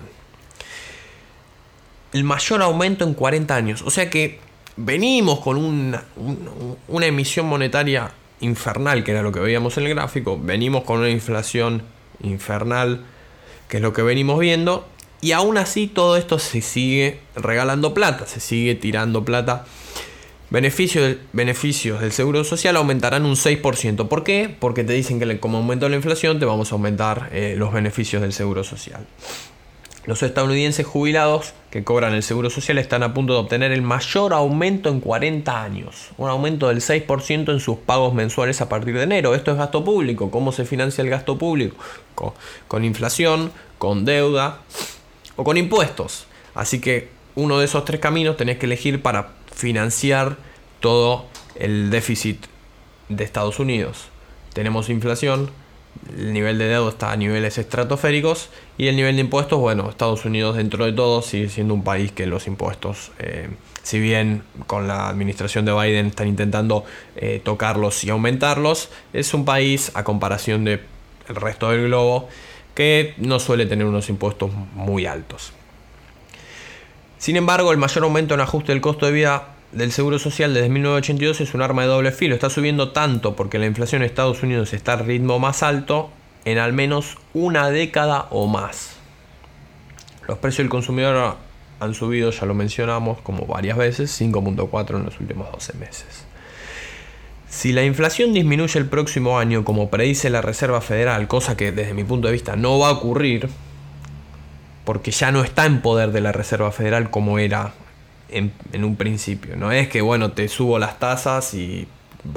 El 2.12 2.24
mayor 2.24 2.62
aumento 2.62 3.06
en 3.06 3.16
40 3.16 3.56
años. 3.56 3.82
O 3.82 3.90
sea 3.90 4.10
que 4.10 4.40
venimos 4.76 5.40
con 5.40 5.58
una, 5.58 6.04
una 6.88 7.06
emisión 7.06 7.48
monetaria 7.48 8.12
infernal, 8.40 9.04
que 9.04 9.12
era 9.12 9.24
lo 9.24 9.32
que 9.32 9.40
veíamos 9.40 9.78
en 9.78 9.86
el 9.86 9.96
gráfico. 9.96 10.40
Venimos 10.40 10.84
con 10.84 11.00
una 11.00 11.10
inflación 11.10 11.84
infernal, 12.22 13.04
que 13.68 13.78
es 13.78 13.84
lo 13.84 13.94
que 13.94 14.04
venimos 14.04 14.40
viendo. 14.40 14.88
Y 15.24 15.32
aún 15.32 15.58
así 15.58 15.88
todo 15.88 16.18
esto 16.18 16.38
se 16.38 16.62
sigue 16.62 17.20
regalando 17.36 17.94
plata, 17.94 18.28
se 18.28 18.40
sigue 18.40 18.76
tirando 18.76 19.24
plata 19.26 19.66
Beneficios, 20.54 21.16
beneficios 21.32 22.00
del 22.00 22.12
seguro 22.12 22.44
social 22.44 22.76
aumentarán 22.76 23.26
un 23.26 23.36
6%. 23.36 24.08
¿Por 24.08 24.24
qué? 24.24 24.56
Porque 24.60 24.84
te 24.84 24.94
dicen 24.94 25.20
que 25.20 25.40
como 25.40 25.58
aumentó 25.58 25.90
la 25.90 25.96
inflación 25.96 26.38
te 26.38 26.46
vamos 26.46 26.72
a 26.72 26.76
aumentar 26.76 27.30
eh, 27.32 27.56
los 27.58 27.74
beneficios 27.74 28.22
del 28.22 28.34
seguro 28.34 28.64
social. 28.64 29.04
Los 30.06 30.22
estadounidenses 30.22 30.86
jubilados 30.86 31.56
que 31.72 31.84
cobran 31.84 32.14
el 32.14 32.22
seguro 32.22 32.52
social 32.52 32.78
están 32.78 33.02
a 33.02 33.16
punto 33.16 33.34
de 33.34 33.40
obtener 33.40 33.72
el 33.72 33.82
mayor 33.82 34.32
aumento 34.32 34.90
en 34.90 35.00
40 35.00 35.64
años. 35.64 36.10
Un 36.18 36.30
aumento 36.30 36.68
del 36.68 36.82
6% 36.82 37.52
en 37.52 37.60
sus 37.60 37.78
pagos 37.80 38.14
mensuales 38.14 38.62
a 38.62 38.70
partir 38.70 38.94
de 38.94 39.04
enero. 39.04 39.34
Esto 39.34 39.50
es 39.50 39.58
gasto 39.58 39.84
público. 39.84 40.30
¿Cómo 40.30 40.52
se 40.52 40.66
financia 40.66 41.02
el 41.02 41.10
gasto 41.10 41.36
público? 41.40 41.78
con 42.68 42.86
inflación, 42.86 43.52
con 43.80 44.06
deuda 44.06 44.60
o 45.36 45.44
con 45.44 45.58
impuestos. 45.58 46.28
Así 46.56 46.80
que 46.80 47.10
uno 47.36 47.60
de 47.60 47.66
esos 47.66 47.86
tres 47.86 48.00
caminos 48.00 48.38
tenés 48.38 48.58
que 48.58 48.66
elegir 48.66 49.02
para 49.02 49.30
financiar 49.54 50.38
todo 50.80 51.26
el 51.56 51.90
déficit 51.90 52.46
de 53.10 53.24
Estados 53.24 53.60
Unidos. 53.60 54.10
Tenemos 54.54 54.90
inflación, 54.90 55.50
el 56.18 56.34
nivel 56.34 56.58
de 56.58 56.66
deuda 56.66 56.90
está 56.90 57.12
a 57.12 57.18
niveles 57.18 57.58
estratosféricos 57.58 58.50
y 58.78 58.88
el 58.88 58.96
nivel 58.96 59.16
de 59.16 59.22
impuestos, 59.22 59.60
bueno, 59.60 59.90
Estados 59.90 60.26
Unidos 60.26 60.58
dentro 60.58 60.86
de 60.86 60.92
todo 60.92 61.22
sigue 61.22 61.50
siendo 61.50 61.74
un 61.74 61.84
país 61.84 62.12
que 62.12 62.26
los 62.26 62.48
impuestos, 62.48 63.12
eh, 63.20 63.50
si 63.84 64.00
bien 64.00 64.44
con 64.68 64.88
la 64.88 65.10
administración 65.10 65.66
de 65.66 65.74
Biden 65.74 66.08
están 66.08 66.28
intentando 66.28 66.84
eh, 67.16 67.42
tocarlos 67.44 68.04
y 68.04 68.10
aumentarlos, 68.10 68.90
es 69.14 69.34
un 69.34 69.46
país 69.46 69.92
a 69.94 70.04
comparación 70.04 70.66
del 70.66 70.82
resto 71.28 71.70
del 71.70 71.86
globo 71.86 72.30
que 72.76 73.14
no 73.18 73.40
suele 73.40 73.66
tener 73.66 73.86
unos 73.86 74.10
impuestos 74.10 74.52
muy 74.74 75.06
altos. 75.06 75.54
Sin 77.18 77.36
embargo, 77.36 77.72
el 77.72 77.78
mayor 77.78 78.04
aumento 78.04 78.34
en 78.34 78.42
ajuste 78.42 78.72
del 78.72 78.82
costo 78.82 79.06
de 79.06 79.12
vida 79.12 79.50
del 79.72 79.92
Seguro 79.92 80.20
Social 80.20 80.54
desde 80.54 80.70
1982 80.70 81.42
es 81.42 81.54
un 81.54 81.62
arma 81.62 81.84
de 81.84 81.88
doble 81.88 82.12
filo. 82.12 82.36
Está 82.36 82.50
subiendo 82.50 82.92
tanto 82.92 83.36
porque 83.36 83.60
la 83.60 83.66
inflación 83.66 84.02
en 84.02 84.08
Estados 84.08 84.44
Unidos 84.44 84.74
está 84.74 84.94
al 84.94 85.06
ritmo 85.06 85.40
más 85.40 85.64
alto 85.64 86.10
en 86.46 86.58
al 86.58 86.74
menos 86.74 87.18
una 87.34 87.70
década 87.70 88.28
o 88.30 88.48
más. 88.48 88.98
Los 90.28 90.38
precios 90.38 90.60
del 90.60 90.70
consumidor 90.70 91.38
han 91.80 91.94
subido, 91.94 92.32
ya 92.32 92.46
lo 92.46 92.54
mencionamos, 92.54 93.20
como 93.22 93.46
varias 93.46 93.78
veces, 93.78 94.22
5.4 94.22 94.98
en 94.98 95.06
los 95.06 95.20
últimos 95.20 95.52
12 95.52 95.74
meses. 95.78 96.26
Si 97.54 97.72
la 97.72 97.86
inflación 97.86 98.34
disminuye 98.34 98.80
el 98.80 98.88
próximo 98.88 99.38
año, 99.38 99.64
como 99.64 99.92
predice 99.92 100.32
la 100.32 100.42
Reserva 100.42 100.82
Federal, 100.82 101.28
cosa 101.28 101.56
que 101.56 101.72
desde 101.72 101.94
mi 101.94 102.04
punto 102.04 102.28
de 102.28 102.34
vista 102.34 102.56
no 102.56 102.80
va 102.80 102.88
a 102.88 102.94
ocurrir, 102.94 103.48
porque 104.84 105.12
ya 105.12 105.32
no 105.32 105.44
está 105.44 105.68
en 105.68 105.82
poder 105.82 106.12
de 106.12 106.20
la 106.20 106.32
Reserva 106.32 106.72
Federal 106.72 107.12
como 107.12 107.38
era 107.38 107.76
en, 108.30 108.52
un 108.74 108.96
principio. 108.96 109.56
No 109.56 109.72
es 109.72 109.88
que, 109.88 110.02
bueno, 110.02 110.32
te 110.32 110.48
subo 110.48 110.80
las 110.80 110.98
tasas 110.98 111.54
y 111.54 111.88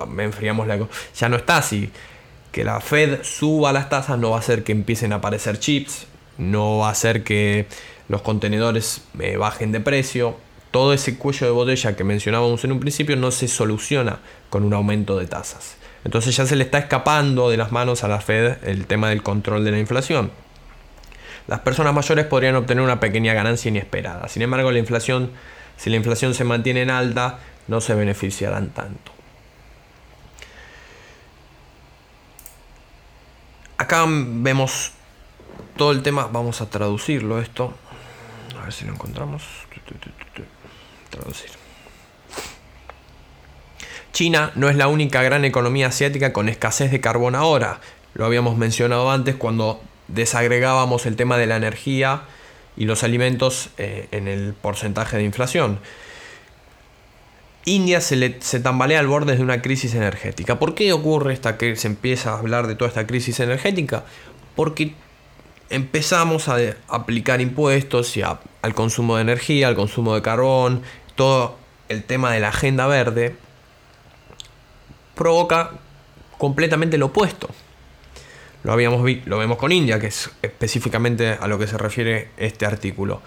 me 0.07 0.25
enfriamos 0.25 0.67
la... 0.67 0.87
Ya 1.19 1.31
no 1.31 1.37
está 1.37 1.57
así. 1.57 1.91
Que 2.53 2.63
la 2.63 2.81
Fed 2.81 3.23
suba 3.23 3.73
las 3.73 3.89
tasas 3.89 4.19
no 4.19 4.31
va 4.31 4.37
a 4.37 4.41
hacer 4.41 4.65
que 4.65 4.73
empiecen 4.73 5.15
a 5.15 5.17
aparecer 5.17 5.59
chips, 5.59 6.07
no 6.37 6.77
va 6.77 6.89
a 6.89 6.93
hacer 6.93 7.25
que 7.25 7.65
los 8.09 8.21
contenedores 8.21 9.01
eh, 9.19 9.39
bajen 9.39 9.73
de 9.73 9.81
precio. 9.81 10.37
Todo 10.77 10.93
ese 10.93 11.17
cuello 11.17 11.47
de 11.47 11.53
botella 11.55 11.97
que 11.97 12.05
mencionábamos 12.05 12.63
en 12.65 12.73
un 12.73 12.81
principio 12.81 13.17
no 13.17 13.31
se 13.31 13.49
soluciona 13.49 14.19
con 14.51 14.63
un 14.63 14.75
aumento 14.75 15.17
de 15.17 15.27
tasas. 15.27 15.79
Entonces 16.05 16.37
ya 16.37 16.45
se 16.45 16.55
le 16.55 16.65
está 16.65 16.77
escapando 16.77 17.49
de 17.49 17.57
las 17.57 17.73
manos 17.73 18.05
a 18.05 18.09
la 18.09 18.21
Fed 18.21 18.59
el 18.63 18.87
tema 18.87 19.09
del 19.09 19.23
control 19.23 19.65
de 19.65 19.71
la 19.71 19.79
inflación. 19.79 20.31
Las 21.47 21.61
personas 21.61 21.95
mayores 21.95 22.27
podrían 22.27 22.57
obtener 22.57 22.85
una 22.85 23.01
pequeña 23.01 23.33
ganancia 23.33 23.71
inesperada. 23.71 24.29
Sin 24.29 24.43
embargo, 24.43 24.71
la 24.71 24.79
inflación 24.79 25.31
si 25.79 25.89
la 25.89 25.97
inflación 25.97 26.35
se 26.35 26.45
mantiene 26.45 26.83
en 26.83 26.91
alta, 26.91 27.39
no 27.69 27.81
se 27.81 27.95
beneficiarán 27.95 28.69
tanto. 28.69 29.13
Acá 33.79 34.05
vemos 34.07 34.93
todo 35.79 35.93
el 35.93 36.03
tema, 36.03 36.29
vamos 36.31 36.61
a 36.61 36.69
traducirlo 36.69 37.41
esto. 37.41 37.73
A 38.61 38.65
ver 38.65 38.75
si 38.75 38.85
lo 38.85 38.93
encontramos. 38.93 39.43
China 44.13 44.51
no 44.55 44.71
es 44.71 44.77
la 44.77 44.89
única 44.89 45.23
gran 45.23 45.45
economía 45.45 45.89
asiática 45.89 46.33
con 46.33 46.49
escasez 46.49 46.91
de 46.91 47.01
carbón 47.01 47.35
ahora. 47.35 47.81
Lo 48.15 48.25
habíamos 48.25 48.57
mencionado 48.57 49.11
antes 49.11 49.35
cuando 49.35 49.81
desagregábamos 50.09 51.05
el 51.05 51.17
tema 51.17 51.37
de 51.37 51.47
la 51.47 51.57
energía 51.57 52.23
y 52.77 52.87
los 52.87 53.03
alimentos 53.03 53.71
eh, 53.77 54.09
en 54.13 54.27
el 54.29 54.55
porcentaje 54.55 55.19
de 55.19 55.25
inflación. 55.25 55.81
India 57.67 58.01
se, 58.01 58.17
le, 58.17 58.41
se 58.41 58.61
tambalea 58.61 59.01
al 59.01 59.07
borde 59.07 59.37
de 59.37 59.43
una 59.43 59.61
crisis 59.61 59.95
energética. 59.95 60.59
¿Por 60.59 60.75
qué 60.75 60.93
ocurre 60.93 61.35
esta 61.35 61.59
que 61.59 61.77
se 61.77 61.89
empieza 61.89 62.33
a 62.33 62.39
hablar 62.39 62.69
de 62.69 62.77
toda 62.77 62.89
esta 62.89 63.07
crisis 63.07 63.41
energética? 63.41 64.05
Porque 64.55 64.95
empezamos 65.69 66.49
a 66.49 66.57
aplicar 66.89 67.41
impuestos 67.41 68.17
y 68.17 68.23
al 68.23 68.75
consumo 68.75 69.17
de 69.17 69.23
energía, 69.23 69.69
al 69.69 69.75
consumo 69.75 70.15
de 70.15 70.23
carbón, 70.23 70.83
todo 71.17 71.59
el 71.89 72.05
tema 72.05 72.33
de 72.33 72.41
la 72.41 72.49
agenda 72.49 72.87
verde 72.87 73.35
provoca 75.15 75.73
completamente 76.39 76.99
lo 76.99 77.07
opuesto. 77.07 77.49
Lo, 78.63 78.73
habíamos 78.73 79.01
lo 79.25 79.39
vemos 79.39 79.59
con 79.59 79.73
India, 79.73 79.99
que 79.99 80.09
es 80.09 80.31
específicamente 80.43 81.39
a 81.41 81.47
lo 81.49 81.59
que 81.59 81.67
se 81.67 81.79
refiere 81.79 82.31
este 82.37 82.67
artículo. 82.67 83.23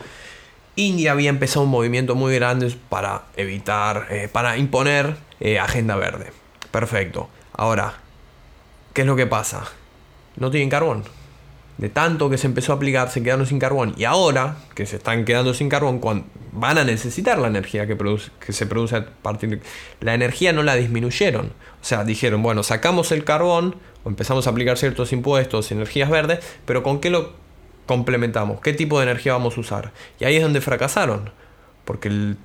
India 0.76 1.12
había 1.12 1.30
empezado 1.30 1.64
un 1.64 1.72
movimiento 1.72 2.16
muy 2.16 2.34
grande 2.36 2.76
para 2.90 3.24
evitar, 3.36 4.08
eh, 4.10 4.30
para 4.32 4.58
imponer 4.58 5.18
eh, 5.40 5.60
agenda 5.60 5.96
verde. 5.96 6.32
Perfecto. 6.72 7.30
Ahora, 7.54 7.96
¿qué 8.94 9.02
es 9.02 9.08
lo 9.08 9.16
que 9.16 9.28
pasa? 9.28 9.66
No 10.38 10.52
tienen 10.52 10.70
carbón. 10.70 11.04
De 11.80 11.88
tanto 11.88 12.30
que 12.30 12.38
se 12.38 12.46
empezó 12.46 12.74
a 12.74 12.76
aplicar, 12.76 13.10
se 13.10 13.24
quedaron 13.24 13.46
sin 13.46 13.58
carbón. 13.58 13.94
Y 13.96 14.04
ahora 14.04 14.58
que 14.76 14.86
se 14.86 14.98
están 14.98 15.24
quedando 15.24 15.54
sin 15.54 15.70
carbón, 15.70 16.26
van 16.52 16.78
a 16.78 16.84
necesitar 16.84 17.40
la 17.40 17.48
energía 17.48 17.88
que, 17.88 17.96
produce, 17.96 18.32
que 18.46 18.52
se 18.52 18.66
produce 18.66 18.98
a 18.98 19.06
partir 19.06 19.50
de... 19.50 19.62
La 20.02 20.14
energía 20.14 20.52
no 20.52 20.62
la 20.62 20.76
disminuyeron. 20.76 21.46
O 21.82 21.86
sea, 21.86 22.04
dijeron, 22.04 22.44
bueno, 22.44 22.64
sacamos 22.64 23.14
el 23.14 23.24
carbón, 23.24 23.78
o 24.04 24.10
empezamos 24.10 24.46
a 24.46 24.50
aplicar 24.50 24.78
ciertos 24.78 25.14
impuestos, 25.14 25.72
energías 25.72 26.10
verdes, 26.10 26.40
pero 26.66 26.84
¿con 26.84 27.00
qué 27.00 27.10
lo 27.10 27.32
complementamos? 27.86 28.60
¿Qué 28.60 28.74
tipo 28.74 29.00
de 29.00 29.06
energía 29.06 29.32
vamos 29.32 29.56
a 29.56 29.62
usar? 29.62 29.94
Y 30.20 30.26
ahí 30.26 30.36
es 30.36 30.44
donde 30.44 30.60
fracasaron, 30.60 31.32
porque 31.86 32.36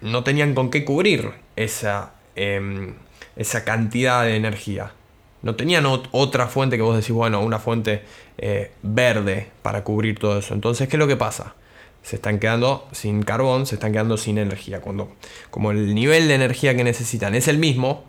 no 0.00 0.22
tenían 0.22 0.54
con 0.54 0.70
qué 0.70 0.84
cubrir 0.84 1.32
esa, 1.56 2.12
em, 2.36 2.94
esa 3.34 3.64
cantidad 3.64 4.22
de 4.22 4.36
energía. 4.36 4.92
No 5.42 5.54
tenían 5.56 5.86
otra 5.86 6.46
fuente 6.48 6.76
que 6.76 6.82
vos 6.82 6.96
decís, 6.96 7.12
bueno, 7.12 7.40
una 7.40 7.58
fuente 7.58 8.02
eh, 8.38 8.72
verde 8.82 9.48
para 9.62 9.84
cubrir 9.84 10.18
todo 10.18 10.38
eso. 10.38 10.52
Entonces, 10.54 10.88
¿qué 10.88 10.96
es 10.96 10.98
lo 10.98 11.06
que 11.06 11.16
pasa? 11.16 11.54
Se 12.02 12.16
están 12.16 12.38
quedando 12.38 12.88
sin 12.92 13.22
carbón, 13.22 13.66
se 13.66 13.76
están 13.76 13.92
quedando 13.92 14.16
sin 14.16 14.38
energía. 14.38 14.80
Cuando, 14.80 15.12
como 15.50 15.70
el 15.70 15.94
nivel 15.94 16.28
de 16.28 16.34
energía 16.34 16.76
que 16.76 16.84
necesitan 16.84 17.34
es 17.34 17.48
el 17.48 17.58
mismo, 17.58 18.04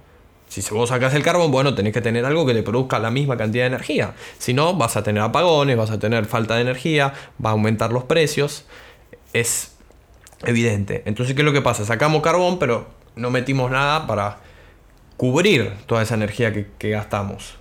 si 0.48 0.62
vos 0.74 0.90
sacas 0.90 1.14
el 1.14 1.24
carbón, 1.24 1.50
bueno, 1.50 1.74
tenés 1.76 1.94
que 1.94 2.02
tener 2.02 2.26
algo 2.26 2.46
que 2.46 2.54
te 2.54 2.62
produzca 2.62 3.00
la 3.00 3.10
misma 3.10 3.38
cantidad 3.38 3.64
de 3.64 3.68
energía. 3.68 4.14
Si 4.38 4.54
no, 4.54 4.74
vas 4.74 4.98
a 4.98 5.04
tener 5.04 5.24
apagones, 5.24 5.78
vas 5.78 5.92
a 5.92 6.00
tener 6.00 6.26
falta 6.26 6.56
de 6.56 6.62
energía, 6.62 7.14
va 7.44 7.52
a 7.52 7.54
aumentar 7.54 7.94
los 7.94 8.04
precios. 8.04 8.66
Es 9.32 9.72
evidente. 10.44 11.04
Entonces, 11.06 11.36
¿qué 11.36 11.42
es 11.42 11.46
lo 11.46 11.54
que 11.54 11.62
pasa? 11.62 11.86
Sacamos 11.86 12.22
carbón, 12.22 12.60
pero 12.60 12.88
no 13.16 13.30
metimos 13.30 13.72
nada 13.72 14.06
para 14.08 14.40
cubrir 15.22 15.74
toda 15.86 16.02
esa 16.02 16.16
energía 16.16 16.52
que, 16.52 16.90
gastamos. 16.90 17.54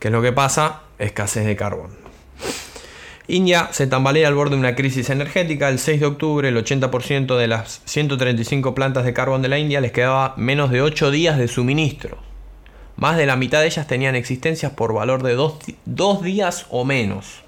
¿Qué 0.00 0.08
es 0.08 0.12
lo 0.12 0.22
que 0.22 0.32
pasa? 0.32 0.80
Escasez 0.98 1.44
de 1.44 1.54
carbón. 1.54 1.90
India 3.28 3.68
se 3.72 3.86
tambalea 3.86 4.26
al 4.26 4.34
borde 4.34 4.54
de 4.54 4.60
una 4.60 4.74
crisis 4.74 5.10
energética. 5.10 5.68
El 5.68 5.78
6 5.78 6.00
de 6.00 6.06
octubre, 6.06 6.48
el 6.48 6.56
80% 6.56 7.36
de 7.36 7.46
las 7.46 7.82
135 7.84 8.74
plantas 8.74 9.04
de 9.04 9.12
carbón 9.12 9.42
de 9.42 9.48
la 9.48 9.58
India 9.58 9.82
les 9.82 9.92
quedaba 9.92 10.32
menos 10.38 10.70
de 10.70 10.80
8 10.80 11.10
días 11.10 11.36
de 11.36 11.46
suministro. 11.46 12.16
Más 12.96 13.18
de 13.18 13.26
la 13.26 13.36
mitad 13.36 13.60
de 13.60 13.66
ellas 13.66 13.86
tenían 13.86 14.14
existencias 14.14 14.72
por 14.72 14.94
valor 14.94 15.22
de 15.22 15.34
2 15.34 16.22
días 16.22 16.64
o 16.70 16.86
menos. 16.86 17.41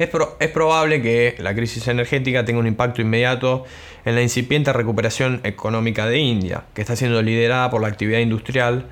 Es, 0.00 0.48
probable 0.48 1.02
que 1.02 1.34
la 1.40 1.54
crisis 1.54 1.86
energética 1.86 2.42
tenga 2.42 2.58
un 2.58 2.66
impacto 2.66 3.02
inmediato 3.02 3.66
en 4.06 4.14
la 4.14 4.22
incipiente 4.22 4.72
recuperación 4.72 5.42
económica 5.44 6.06
de 6.06 6.18
India, 6.18 6.64
que 6.72 6.80
está 6.80 6.96
siendo 6.96 7.20
liderada 7.20 7.68
por 7.68 7.82
la 7.82 7.88
actividad 7.88 8.20
industrial 8.20 8.86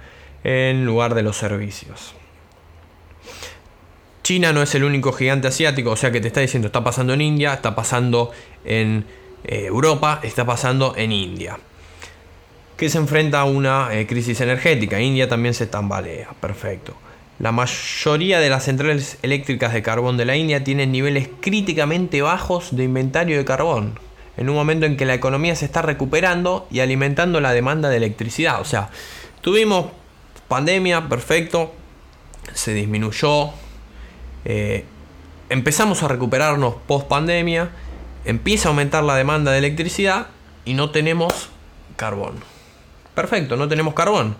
en 0.45 0.85
lugar 0.85 1.15
de 1.15 1.23
los 1.23 1.38
servicios. 1.38 2.15
China 4.23 4.53
no 4.53 4.61
es 4.61 4.75
el 4.75 4.85
único 4.85 5.12
gigante 5.12 5.49
asiático, 5.49 5.93
o 5.93 5.97
sea 5.97 6.12
que 6.12 6.21
te 6.21 6.29
está 6.29 6.43
diciendo, 6.43 6.67
está 6.67 6.85
pasando 6.85 7.15
en 7.15 7.23
India, 7.23 7.55
está 7.55 7.75
pasando 7.75 8.31
en 8.67 9.07
eh, 9.45 9.65
Europa, 9.65 10.21
está 10.23 10.45
pasando 10.45 10.93
en 10.95 11.12
India. 11.12 11.59
Que 12.77 12.91
se 12.91 12.99
enfrenta 12.99 13.41
a 13.41 13.45
una 13.45 13.88
eh, 13.93 14.07
crisis 14.07 14.43
energética. 14.43 15.00
India 15.00 15.27
también 15.27 15.55
se 15.55 15.67
tambalea, 15.67 16.29
perfecto. 16.38 16.95
La 17.38 17.52
mayoría 17.52 18.40
de 18.40 18.50
las 18.50 18.64
centrales 18.64 19.18
eléctricas 19.23 19.73
de 19.73 19.83
carbón 19.83 20.16
de 20.16 20.25
la 20.25 20.37
India 20.37 20.64
tienen 20.64 20.90
niveles 20.90 21.28
críticamente 21.40 22.21
bajos 22.23 22.75
de 22.75 22.85
inventario 22.85 23.38
de 23.38 23.45
carbón. 23.45 23.99
En 24.37 24.49
un 24.49 24.57
momento 24.57 24.87
en 24.87 24.97
que 24.97 25.04
la 25.04 25.14
economía 25.14 25.54
se 25.57 25.64
está 25.64 25.83
recuperando 25.83 26.66
y 26.71 26.80
alimentando 26.80 27.40
la 27.40 27.52
demanda 27.52 27.88
de 27.88 27.97
electricidad. 27.97 28.61
O 28.61 28.64
sea, 28.64 28.90
tuvimos 29.40 29.87
pandemia, 30.49 31.09
perfecto. 31.09 31.73
Se 32.54 32.73
disminuyó 32.75 33.52
eh, 34.45 34.85
empezamos 35.49 36.02
a 36.02 36.09
recuperarnos 36.09 36.75
post 36.87 37.07
pandemia, 37.09 37.71
empieza 38.25 38.68
a 38.68 38.71
aumentar 38.71 39.04
la 39.04 39.14
demanda 39.14 39.52
de 39.52 39.59
electricidad 39.59 40.28
y 40.64 40.75
no 40.75 40.90
tenemos 40.90 41.50
carbón. 41.97 42.37
Perfecto, 43.14 43.57
no 43.57 43.68
tenemos 43.68 43.95
carbón. 43.95 44.37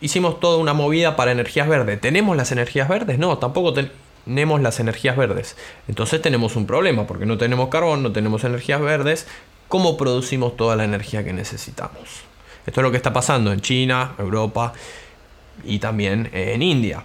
Hicimos 0.00 0.40
toda 0.40 0.58
una 0.58 0.74
movida 0.74 1.16
para 1.16 1.32
energías 1.32 1.68
verdes. 1.68 2.00
¿Tenemos 2.00 2.36
las 2.36 2.52
energías 2.52 2.88
verdes? 2.88 3.18
No, 3.18 3.38
tampoco 3.38 3.72
tenemos 3.72 4.60
las 4.60 4.78
energías 4.78 5.16
verdes. 5.16 5.56
Entonces 5.88 6.20
tenemos 6.20 6.56
un 6.56 6.66
problema 6.66 7.06
porque 7.06 7.26
no 7.26 7.38
tenemos 7.38 7.68
carbón, 7.68 8.02
no 8.02 8.12
tenemos 8.12 8.44
energías 8.44 8.80
verdes. 8.80 9.26
¿Cómo 9.68 9.96
producimos 9.96 10.56
toda 10.56 10.76
la 10.76 10.84
energía 10.84 11.24
que 11.24 11.32
necesitamos? 11.32 12.24
Esto 12.66 12.80
es 12.80 12.82
lo 12.82 12.90
que 12.90 12.96
está 12.98 13.12
pasando 13.12 13.52
en 13.52 13.60
China, 13.60 14.14
Europa 14.18 14.72
y 15.64 15.78
también 15.78 16.28
en 16.32 16.62
India. 16.62 17.04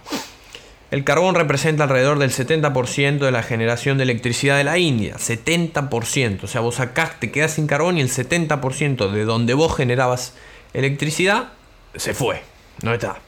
El 0.90 1.04
carbón 1.04 1.34
representa 1.34 1.84
alrededor 1.84 2.18
del 2.18 2.30
70% 2.30 3.18
de 3.20 3.30
la 3.30 3.42
generación 3.42 3.96
de 3.96 4.04
electricidad 4.04 4.58
de 4.58 4.64
la 4.64 4.76
India. 4.76 5.16
70%. 5.16 6.44
O 6.44 6.46
sea, 6.46 6.60
vos 6.60 6.80
acá 6.80 7.16
te 7.18 7.32
quedás 7.32 7.54
sin 7.54 7.66
carbón 7.66 7.96
y 7.96 8.02
el 8.02 8.10
70% 8.10 9.10
de 9.10 9.24
donde 9.24 9.54
vos 9.54 9.74
generabas 9.74 10.34
electricidad 10.74 11.52
se 11.96 12.12
fue. 12.12 12.51
No 12.80 12.94
está. 12.94 13.18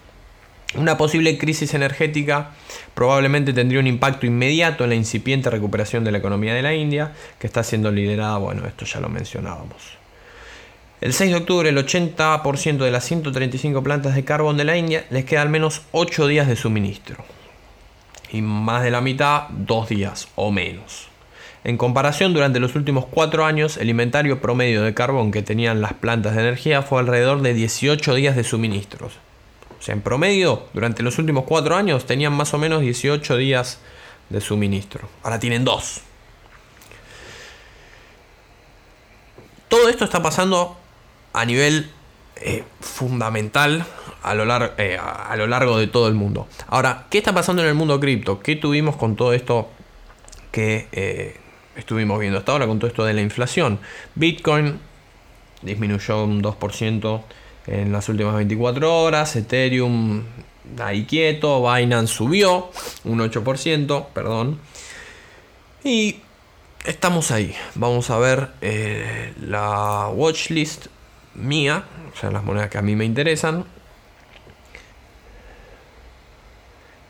Una 0.76 0.96
posible 0.96 1.38
crisis 1.38 1.72
energética 1.74 2.50
probablemente 2.94 3.52
tendría 3.52 3.78
un 3.78 3.86
impacto 3.86 4.26
inmediato 4.26 4.82
en 4.82 4.90
la 4.90 4.96
incipiente 4.96 5.48
recuperación 5.48 6.02
de 6.02 6.10
la 6.10 6.18
economía 6.18 6.54
de 6.54 6.62
la 6.62 6.74
India, 6.74 7.12
que 7.38 7.46
está 7.46 7.62
siendo 7.62 7.92
liderada, 7.92 8.38
bueno, 8.38 8.66
esto 8.66 8.84
ya 8.84 8.98
lo 8.98 9.08
mencionábamos. 9.08 9.98
El 11.00 11.12
6 11.12 11.30
de 11.30 11.36
octubre, 11.36 11.68
el 11.68 11.76
80% 11.76 12.78
de 12.78 12.90
las 12.90 13.04
135 13.04 13.82
plantas 13.82 14.14
de 14.14 14.24
carbón 14.24 14.56
de 14.56 14.64
la 14.64 14.76
India 14.76 15.04
les 15.10 15.24
queda 15.24 15.42
al 15.42 15.50
menos 15.50 15.82
8 15.92 16.26
días 16.26 16.48
de 16.48 16.56
suministro. 16.56 17.24
Y 18.32 18.42
más 18.42 18.82
de 18.82 18.90
la 18.90 19.00
mitad, 19.00 19.48
2 19.50 19.88
días 19.90 20.28
o 20.34 20.50
menos. 20.50 21.08
En 21.62 21.76
comparación, 21.76 22.34
durante 22.34 22.58
los 22.58 22.74
últimos 22.74 23.06
4 23.06 23.44
años, 23.44 23.76
el 23.76 23.90
inventario 23.90 24.40
promedio 24.40 24.82
de 24.82 24.94
carbón 24.94 25.30
que 25.30 25.42
tenían 25.42 25.80
las 25.80 25.92
plantas 25.92 26.34
de 26.34 26.40
energía 26.40 26.82
fue 26.82 27.00
alrededor 27.00 27.42
de 27.42 27.54
18 27.54 28.14
días 28.14 28.34
de 28.34 28.42
suministros. 28.42 29.12
En 29.88 30.00
promedio, 30.00 30.69
durante 30.73 31.03
los 31.03 31.19
últimos 31.19 31.45
cuatro 31.45 31.76
años 31.76 32.07
tenían 32.07 32.33
más 32.33 32.55
o 32.55 32.59
menos 32.59 32.81
18 32.81 33.37
días 33.37 33.81
de 34.31 34.41
suministro. 34.41 35.09
Ahora 35.23 35.38
tienen 35.38 35.64
dos. 35.64 36.00
Todo 39.69 39.88
esto 39.88 40.05
está 40.05 40.23
pasando 40.23 40.76
a 41.33 41.45
nivel 41.45 41.91
eh, 42.37 42.64
fundamental 42.81 43.85
a 44.23 44.35
lo, 44.35 44.45
eh, 44.79 44.99
a 44.99 45.35
lo, 45.37 45.47
largo 45.47 45.79
de 45.79 45.87
todo 45.87 46.09
el 46.09 46.14
mundo. 46.14 46.49
Ahora, 46.69 47.07
¿qué 47.11 47.19
está 47.19 47.35
pasando 47.35 47.62
en 47.62 47.69
el 47.69 47.75
mundo 47.75 48.00
cripto? 48.00 48.41
¿Qué 48.41 48.57
tuvimos 48.57 48.97
con 48.97 49.17
todo 49.17 49.33
esto 49.33 49.69
que 50.50 50.88
eh, 50.93 51.37
estuvimos 51.76 52.19
viendo 52.19 52.38
hasta 52.38 52.53
ahora, 52.53 52.67
con 52.67 52.79
todo 52.79 52.88
esto 52.88 53.05
de 53.05 53.12
la 53.12 53.21
inflación? 53.21 53.81
Bitcoin 54.14 54.81
disminuyó 55.62 56.25
un 56.25 56.43
2% 56.43 57.23
en 57.66 57.92
las 57.92 58.09
últimas 58.09 58.35
24 58.37 59.02
horas. 59.02 59.37
Ethereum 59.37 60.23
ahí 60.78 61.04
quieto. 61.04 61.62
Binance 61.62 62.12
subió 62.12 62.71
un 63.04 63.18
8%, 63.21 64.06
perdón. 64.12 64.59
Y 65.83 66.16
estamos 66.85 67.30
ahí. 67.30 67.54
Vamos 67.75 68.11
a 68.11 68.18
ver 68.18 68.50
eh, 68.61 69.33
la 69.40 70.09
watchlist 70.09 70.87
mía, 71.35 71.85
o 72.14 72.18
sea, 72.18 72.30
las 72.30 72.44
monedas 72.44 72.71
que 72.71 72.78
a 72.78 72.83
mí 72.83 72.97
me 72.97 73.04
interesan. 73.04 73.64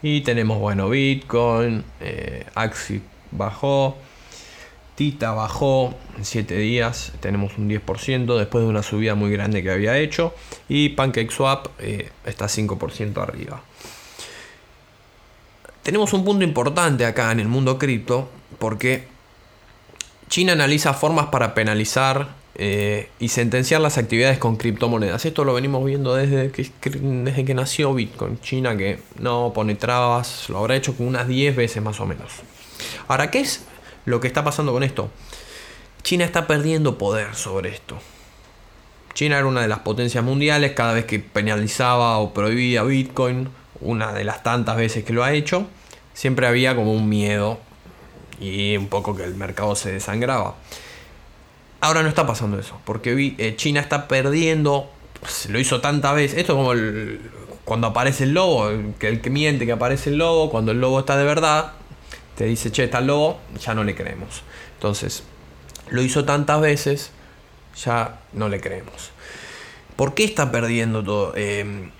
Y 0.02 0.20
tenemos, 0.20 0.58
bueno, 0.58 0.90
Bitcoin, 0.90 1.84
eh, 2.00 2.44
Axi 2.54 3.00
bajó, 3.30 3.96
Tita 4.94 5.32
bajó 5.32 5.94
en 6.16 6.24
7 6.24 6.56
días, 6.56 7.12
tenemos 7.20 7.58
un 7.58 7.68
10% 7.68 8.38
después 8.38 8.62
de 8.62 8.70
una 8.70 8.82
subida 8.82 9.14
muy 9.14 9.30
grande 9.32 9.62
que 9.62 9.70
había 9.70 9.98
hecho. 9.98 10.34
Y 10.68 10.90
PancakeSwap 10.90 11.66
eh, 11.80 12.10
está 12.24 12.46
5% 12.46 13.20
arriba. 13.20 13.62
Tenemos 15.82 16.12
un 16.12 16.24
punto 16.24 16.44
importante 16.44 17.04
acá 17.04 17.32
en 17.32 17.40
el 17.40 17.48
mundo 17.48 17.78
cripto 17.78 18.30
porque 18.58 19.06
China 20.28 20.52
analiza 20.52 20.94
formas 20.94 21.26
para 21.26 21.54
penalizar 21.54 22.28
eh, 22.54 23.10
y 23.18 23.28
sentenciar 23.28 23.80
las 23.80 23.98
actividades 23.98 24.38
con 24.38 24.56
criptomonedas. 24.56 25.24
Esto 25.24 25.44
lo 25.44 25.54
venimos 25.54 25.84
viendo 25.84 26.14
desde 26.14 26.52
que, 26.52 26.70
desde 26.90 27.44
que 27.44 27.54
nació 27.54 27.92
Bitcoin. 27.92 28.40
China 28.40 28.76
que 28.76 29.00
no 29.18 29.52
pone 29.52 29.74
trabas, 29.74 30.48
lo 30.48 30.58
habrá 30.58 30.76
hecho 30.76 30.96
con 30.96 31.08
unas 31.08 31.26
10 31.26 31.56
veces 31.56 31.82
más 31.82 32.00
o 32.00 32.06
menos. 32.06 32.30
Ahora, 33.08 33.30
¿qué 33.30 33.40
es 33.40 33.66
lo 34.04 34.20
que 34.20 34.26
está 34.26 34.44
pasando 34.44 34.73
con 34.73 34.82
esto. 34.82 35.11
China 36.02 36.25
está 36.25 36.46
perdiendo 36.46 36.99
poder 36.99 37.34
sobre 37.34 37.70
esto. 37.70 37.99
China 39.14 39.38
era 39.38 39.46
una 39.46 39.62
de 39.62 39.68
las 39.68 39.80
potencias 39.80 40.25
mundiales, 40.25 40.73
cada 40.73 40.92
vez 40.92 41.04
que 41.04 41.20
penalizaba 41.20 42.19
o 42.19 42.34
prohibía 42.34 42.82
Bitcoin, 42.82 43.49
una 43.80 44.12
de 44.12 44.25
las 44.25 44.43
tantas 44.43 44.76
veces 44.76 45.04
que 45.04 45.12
lo 45.12 45.23
ha 45.23 45.32
hecho, 45.32 45.67
siempre 46.12 46.47
había 46.47 46.75
como 46.75 46.93
un 46.93 47.08
miedo 47.08 47.58
y 48.40 48.76
un 48.76 48.88
poco 48.88 49.17
que 49.17 49.25
el 49.25 49.34
mercado 49.34 49.76
se 49.76 49.93
desangraba. 49.93 50.56
Ahora 51.80 52.02
no 52.02 52.08
está 52.08 52.26
pasando 52.26 52.58
eso, 52.58 52.80
porque 52.84 53.34
eh, 53.38 53.54
China 53.56 53.80
está 53.80 54.08
perdiendo, 54.08 54.90
se 55.26 55.50
lo 55.50 55.58
hizo 55.58 55.80
tantas 55.80 56.14
veces, 56.14 56.38
esto 56.38 56.52
es 56.52 56.56
como 56.56 56.73
cuando 57.64 57.86
aparece 57.86 58.25
el 58.25 58.34
lobo, 58.34 58.69
que 58.99 59.08
el 59.08 59.21
que 59.21 59.30
miente 59.30 59.64
que 59.64 59.73
aparece 59.73 60.10
el 60.10 60.17
lobo, 60.17 60.50
cuando 60.50 60.73
el 60.73 60.80
lobo 60.80 61.00
está 61.00 61.17
de 61.17 61.25
verdad, 61.25 61.73
te 62.36 62.44
dice, 62.44 62.73
che, 62.73 62.84
está 62.84 63.00
lobo, 63.00 63.40
ya 63.60 63.75
no 63.75 63.84
le 63.84 63.94
creemos. 63.94 64.42
Entonces, 64.75 65.23
lo 65.88 66.02
hizo 66.02 66.25
tantas 66.25 66.60
veces, 66.60 67.10
ya 67.82 68.20
no 68.32 68.49
le 68.49 68.60
creemos. 68.60 69.10
¿Por 69.97 70.14
qué 70.14 70.25
está 70.25 70.50
perdiendo 70.50 71.04
todo, 71.04 71.36
em, 71.36 71.90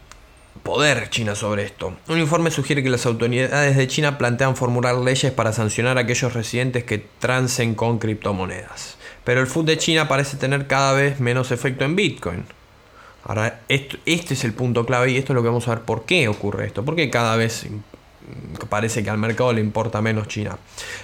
poder 0.63 1.11
China 1.11 1.35
sobre 1.35 1.65
esto? 1.65 1.97
Un 2.09 2.19
informe 2.19 2.51
sugiere 2.51 2.83
que 2.83 2.91
las 2.91 3.07
autoridades 3.07 3.77
de 3.77 3.87
China 3.87 4.19
plantean 4.19 4.57
formular 4.57 4.97
leyes 4.97 5.33
para 5.33 5.53
sancionar 5.53 5.99
a 5.99 6.03
aquellos 6.03 6.33
residentes 6.35 6.85
que 6.85 6.99
trancen 6.99 7.75
con 7.75 7.99
criptomonedas. 7.99 8.97
Pero 9.25 9.41
el 9.41 9.47
food 9.47 9.67
de 9.67 9.79
China 9.79 10.09
parece 10.09 10.37
tener 10.37 10.67
cada 10.67 10.93
vez 10.93 11.21
menos 11.21 11.51
efecto 11.51 11.85
en 11.85 11.97
Bitcoin. 11.97 12.45
Ahora, 13.25 13.61
este 13.69 14.35
es 14.35 14.45
el 14.45 14.53
punto 14.53 14.85
clave 14.85 15.13
y 15.13 15.17
esto 15.17 15.33
es 15.33 15.35
lo 15.35 15.43
que 15.43 15.49
vamos 15.49 15.67
a 15.67 15.77
ver 15.77 15.85
por 15.85 16.05
qué 16.05 16.29
ocurre 16.29 16.67
esto. 16.67 16.85
Porque 16.85 17.09
cada 17.09 17.37
vez 17.37 17.67
parece 18.69 19.03
que 19.03 19.11
al 19.11 19.19
mercado 19.19 19.53
le 19.53 19.61
importa 19.61 20.01
menos 20.01 20.29
China. 20.29 20.59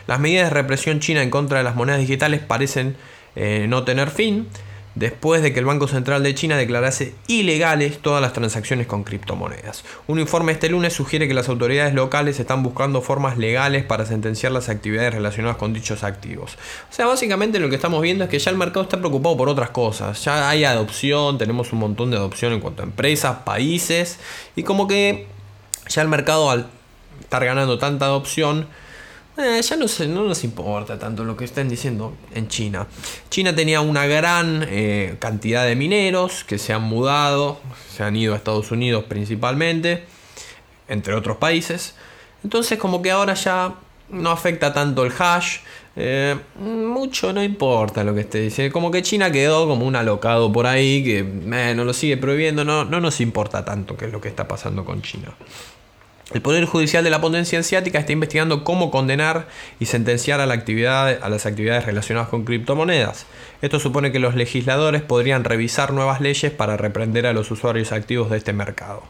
Las 0.06 0.20
medidas 0.20 0.48
de 0.48 0.54
represión 0.54 1.00
china 1.00 1.22
en 1.22 1.30
contra 1.30 1.58
de 1.58 1.64
las 1.64 1.76
monedas 1.76 2.00
digitales 2.00 2.40
parecen 2.40 2.96
eh, 3.36 3.66
no 3.68 3.84
tener 3.84 4.10
fin 4.10 4.48
después 4.94 5.40
de 5.42 5.52
que 5.52 5.60
el 5.60 5.64
Banco 5.64 5.86
Central 5.86 6.22
de 6.22 6.34
China 6.34 6.56
declarase 6.56 7.14
ilegales 7.28 7.98
todas 7.98 8.20
las 8.20 8.32
transacciones 8.32 8.86
con 8.86 9.04
criptomonedas. 9.04 9.84
Un 10.08 10.18
informe 10.18 10.52
este 10.52 10.68
lunes 10.68 10.92
sugiere 10.92 11.28
que 11.28 11.34
las 11.34 11.48
autoridades 11.48 11.94
locales 11.94 12.40
están 12.40 12.62
buscando 12.62 13.00
formas 13.00 13.38
legales 13.38 13.84
para 13.84 14.04
sentenciar 14.04 14.52
las 14.52 14.68
actividades 14.68 15.14
relacionadas 15.14 15.56
con 15.56 15.72
dichos 15.72 16.02
activos. 16.02 16.56
O 16.90 16.92
sea, 16.92 17.06
básicamente 17.06 17.60
lo 17.60 17.68
que 17.68 17.76
estamos 17.76 18.02
viendo 18.02 18.24
es 18.24 18.30
que 18.30 18.38
ya 18.38 18.50
el 18.50 18.56
mercado 18.56 18.82
está 18.82 18.98
preocupado 18.98 19.36
por 19.36 19.48
otras 19.48 19.70
cosas. 19.70 20.22
Ya 20.24 20.48
hay 20.48 20.64
adopción, 20.64 21.38
tenemos 21.38 21.72
un 21.72 21.78
montón 21.78 22.10
de 22.10 22.16
adopción 22.16 22.52
en 22.52 22.60
cuanto 22.60 22.82
a 22.82 22.86
empresas, 22.86 23.38
países, 23.44 24.18
y 24.56 24.64
como 24.64 24.88
que 24.88 25.26
ya 25.88 26.02
el 26.02 26.08
mercado 26.08 26.50
al 26.50 26.68
estar 27.30 27.44
ganando 27.44 27.78
tanta 27.78 28.06
adopción, 28.06 28.66
eh, 29.38 29.62
ya 29.62 29.76
no, 29.76 29.86
sé, 29.86 30.08
no 30.08 30.24
nos 30.24 30.42
importa 30.42 30.98
tanto 30.98 31.22
lo 31.22 31.36
que 31.36 31.44
estén 31.44 31.68
diciendo 31.68 32.12
en 32.34 32.48
China. 32.48 32.88
China 33.28 33.54
tenía 33.54 33.80
una 33.80 34.04
gran 34.06 34.66
eh, 34.68 35.14
cantidad 35.20 35.64
de 35.64 35.76
mineros 35.76 36.42
que 36.42 36.58
se 36.58 36.72
han 36.72 36.82
mudado, 36.82 37.60
se 37.94 38.02
han 38.02 38.16
ido 38.16 38.34
a 38.34 38.36
Estados 38.36 38.72
Unidos 38.72 39.04
principalmente, 39.04 40.06
entre 40.88 41.14
otros 41.14 41.36
países. 41.36 41.94
Entonces 42.42 42.80
como 42.80 43.00
que 43.00 43.12
ahora 43.12 43.34
ya 43.34 43.74
no 44.08 44.32
afecta 44.32 44.72
tanto 44.72 45.06
el 45.06 45.12
hash. 45.16 45.58
Eh, 45.94 46.36
mucho 46.58 47.32
no 47.32 47.44
importa 47.44 48.02
lo 48.02 48.12
que 48.12 48.22
esté 48.22 48.40
diciendo. 48.40 48.72
Como 48.72 48.90
que 48.90 49.02
China 49.02 49.30
quedó 49.30 49.68
como 49.68 49.86
un 49.86 49.94
alocado 49.94 50.50
por 50.50 50.66
ahí 50.66 51.04
que 51.04 51.22
no 51.22 51.84
lo 51.84 51.92
sigue 51.92 52.16
prohibiendo. 52.16 52.64
No, 52.64 52.84
no 52.84 53.00
nos 53.00 53.20
importa 53.20 53.64
tanto 53.64 53.96
qué 53.96 54.06
es 54.06 54.12
lo 54.12 54.20
que 54.20 54.28
está 54.28 54.48
pasando 54.48 54.84
con 54.84 55.00
China. 55.00 55.32
El 56.32 56.42
Poder 56.42 56.64
Judicial 56.64 57.02
de 57.02 57.10
la 57.10 57.20
Potencia 57.20 57.58
Asiática 57.58 57.98
está 57.98 58.12
investigando 58.12 58.62
cómo 58.62 58.92
condenar 58.92 59.48
y 59.80 59.86
sentenciar 59.86 60.40
a, 60.40 60.46
la 60.46 60.54
actividad, 60.54 61.18
a 61.22 61.28
las 61.28 61.44
actividades 61.44 61.86
relacionadas 61.86 62.28
con 62.28 62.44
criptomonedas. 62.44 63.26
Esto 63.62 63.80
supone 63.80 64.12
que 64.12 64.20
los 64.20 64.36
legisladores 64.36 65.02
podrían 65.02 65.42
revisar 65.42 65.92
nuevas 65.92 66.20
leyes 66.20 66.52
para 66.52 66.76
reprender 66.76 67.26
a 67.26 67.32
los 67.32 67.50
usuarios 67.50 67.90
activos 67.90 68.30
de 68.30 68.36
este 68.36 68.52
mercado. 68.52 69.02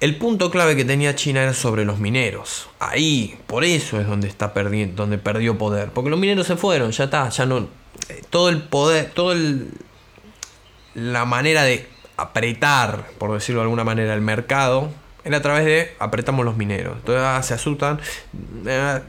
El 0.00 0.16
punto 0.16 0.50
clave 0.50 0.76
que 0.76 0.84
tenía 0.84 1.14
China 1.14 1.42
era 1.42 1.54
sobre 1.54 1.86
los 1.86 1.98
mineros. 1.98 2.68
Ahí, 2.78 3.38
por 3.46 3.64
eso 3.64 3.98
es 3.98 4.06
donde 4.06 4.28
está 4.28 4.52
donde 4.94 5.16
perdió 5.16 5.56
poder, 5.56 5.88
porque 5.92 6.10
los 6.10 6.18
mineros 6.18 6.46
se 6.46 6.56
fueron, 6.56 6.90
ya 6.90 7.04
está, 7.04 7.30
ya 7.30 7.46
no 7.46 7.70
eh, 8.10 8.22
todo 8.28 8.50
el 8.50 8.60
poder, 8.60 9.10
todo 9.14 9.32
el 9.32 9.70
la 10.94 11.24
manera 11.24 11.62
de 11.62 11.88
apretar, 12.18 13.06
por 13.18 13.32
decirlo 13.32 13.60
de 13.60 13.64
alguna 13.64 13.84
manera, 13.84 14.12
el 14.12 14.20
mercado 14.20 14.90
era 15.26 15.38
a 15.38 15.42
través 15.42 15.64
de 15.64 15.94
apretamos 15.98 16.44
los 16.44 16.56
mineros. 16.56 16.96
Entonces 16.98 17.46
se 17.46 17.54
asustan 17.54 18.00
eh, 18.64 19.00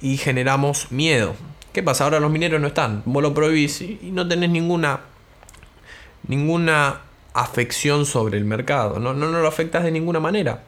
y 0.00 0.16
generamos 0.16 0.90
miedo. 0.90 1.36
¿Qué 1.72 1.82
pasa? 1.82 2.04
Ahora 2.04 2.18
los 2.20 2.30
mineros 2.30 2.60
no 2.60 2.66
están. 2.66 3.02
Vos 3.06 3.22
lo 3.22 3.32
prohibís 3.32 3.80
y 3.80 4.10
no 4.12 4.26
tenés 4.26 4.50
ninguna 4.50 5.00
ninguna 6.26 7.00
afección 7.32 8.04
sobre 8.06 8.38
el 8.38 8.44
mercado. 8.44 8.98
No, 8.98 9.14
no, 9.14 9.26
lo 9.30 9.46
afectas 9.46 9.84
de 9.84 9.92
ninguna 9.92 10.18
manera. 10.18 10.64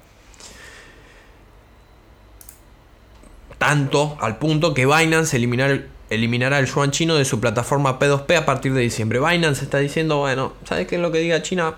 Tanto 3.59 4.17
al 4.21 4.39
punto 4.39 4.75
que 4.75 4.87
Binance 4.87 5.37
eliminará 5.37 6.59
el 6.59 6.67
yuan 6.67 6.91
chino 6.93 7.17
de 7.17 7.25
su 7.25 7.41
plataforma 7.41 7.99
P2P 7.99 8.37
a 8.37 8.47
partir 8.47 8.75
de 8.75 8.81
diciembre. 8.81 9.19
Binance 9.19 9.65
está 9.65 9.79
diciendo, 9.79 10.19
bueno, 10.19 10.53
¿sabes 10.65 10.87
qué 10.87 10.97
es 10.97 11.01
lo 11.01 11.11
que 11.11 11.19
diga 11.19 11.43
China? 11.43 11.75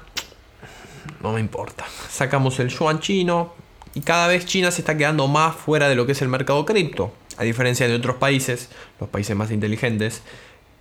No 1.22 1.32
me 1.32 1.40
importa. 1.40 1.84
Sacamos 2.08 2.58
el 2.60 2.68
yuan 2.68 3.00
chino, 3.00 3.54
Y 3.94 4.02
cada 4.02 4.26
vez 4.26 4.44
China 4.44 4.70
se 4.70 4.82
está 4.82 4.96
quedando 4.96 5.26
más 5.26 5.56
fuera 5.56 5.88
de 5.88 5.94
lo 5.94 6.04
que 6.04 6.12
es 6.12 6.20
el 6.20 6.28
mercado 6.28 6.66
cripto, 6.66 7.12
a 7.38 7.44
diferencia 7.44 7.88
de 7.88 7.94
otros 7.94 8.16
países, 8.16 8.68
los 9.00 9.08
países 9.08 9.34
más 9.34 9.50
inteligentes, 9.50 10.22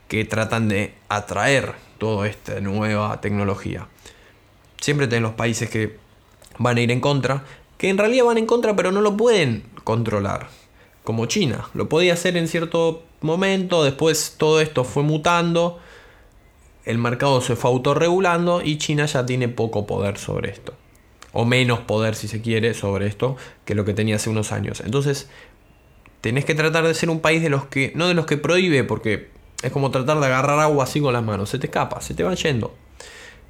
que 0.09 0.25
tratan 0.25 0.67
de 0.67 0.93
atraer 1.07 1.73
toda 1.97 2.27
esta 2.27 2.59
nueva 2.59 3.21
tecnología. 3.21 3.88
Siempre 4.81 5.07
tienen 5.07 5.23
los 5.23 5.33
países 5.33 5.69
que 5.69 5.97
van 6.57 6.77
a 6.77 6.81
ir 6.81 6.91
en 6.91 6.99
contra, 6.99 7.43
que 7.77 7.89
en 7.89 7.97
realidad 7.97 8.25
van 8.25 8.38
en 8.38 8.45
contra 8.45 8.75
pero 8.75 8.91
no 8.91 9.01
lo 9.01 9.15
pueden 9.15 9.63
controlar, 9.83 10.47
como 11.03 11.25
China. 11.25 11.69
Lo 11.73 11.88
podía 11.89 12.13
hacer 12.13 12.35
en 12.38 12.47
cierto 12.47 13.03
momento, 13.21 13.83
después 13.83 14.35
todo 14.38 14.61
esto 14.61 14.83
fue 14.83 15.03
mutando, 15.03 15.79
el 16.86 16.98
mercado 16.98 17.41
se 17.41 17.56
fue 17.56 17.71
autorregulando 17.71 18.62
y 18.62 18.78
China 18.78 19.06
ya 19.06 19.26
tiene 19.26 19.50
poco 19.50 19.88
poder 19.88 20.17
sobre 20.17 20.52
esto. 20.52 20.74
O 21.34 21.43
menos 21.43 21.80
poder, 21.80 22.15
si 22.15 22.28
se 22.28 22.41
quiere, 22.41 22.74
sobre 22.74 23.08
esto 23.08 23.36
que 23.65 23.76
lo 23.76 23.84
que 23.84 23.93
tenía 23.93 24.15
hace 24.15 24.30
unos 24.30 24.52
años. 24.52 24.82
Entonces, 24.86 25.30
tenés 26.21 26.45
que 26.45 26.56
tratar 26.56 26.88
de 26.88 26.93
ser 26.93 27.10
un 27.10 27.19
país 27.19 27.41
de 27.41 27.50
los 27.50 27.65
que, 27.65 27.91
no 27.95 28.08
de 28.08 28.13
los 28.13 28.26
que 28.26 28.38
prohíbe, 28.38 28.84
porque 28.84 29.30
es 29.62 29.71
como 29.71 29.91
tratar 29.91 30.19
de 30.19 30.28
agarrar 30.28 30.60
agua 30.60 30.84
así 30.84 31.02
con 31.02 31.13
las 31.13 31.24
manos, 31.24 31.50
se 31.50 31.60
te 31.60 31.67
escapa, 31.67 32.02
se 32.02 32.13
te 32.13 32.24
va 32.24 32.36
yendo. 32.36 32.74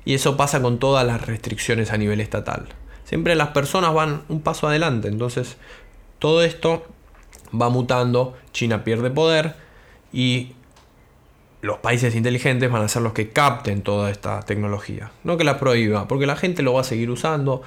Y 0.05 0.13
eso 0.13 0.37
pasa 0.37 0.61
con 0.61 0.79
todas 0.79 1.05
las 1.05 1.25
restricciones 1.25 1.91
a 1.91 1.97
nivel 1.97 2.21
estatal. 2.21 2.67
Siempre 3.03 3.35
las 3.35 3.49
personas 3.49 3.93
van 3.93 4.23
un 4.29 4.41
paso 4.41 4.67
adelante, 4.67 5.09
entonces 5.09 5.57
todo 6.19 6.43
esto 6.43 6.85
va 7.53 7.69
mutando, 7.69 8.35
China 8.51 8.83
pierde 8.83 9.11
poder 9.11 9.55
y 10.11 10.54
los 11.65 11.79
países 11.79 12.15
inteligentes 12.15 12.71
van 12.71 12.83
a 12.83 12.87
ser 12.87 13.01
los 13.01 13.13
que 13.13 13.29
capten 13.29 13.81
toda 13.81 14.11
esta 14.11 14.39
tecnología, 14.41 15.11
no 15.23 15.37
que 15.37 15.43
la 15.43 15.59
prohíba, 15.59 16.07
porque 16.07 16.25
la 16.25 16.35
gente 16.35 16.61
lo 16.61 16.73
va 16.73 16.81
a 16.81 16.83
seguir 16.83 17.09
usando, 17.09 17.63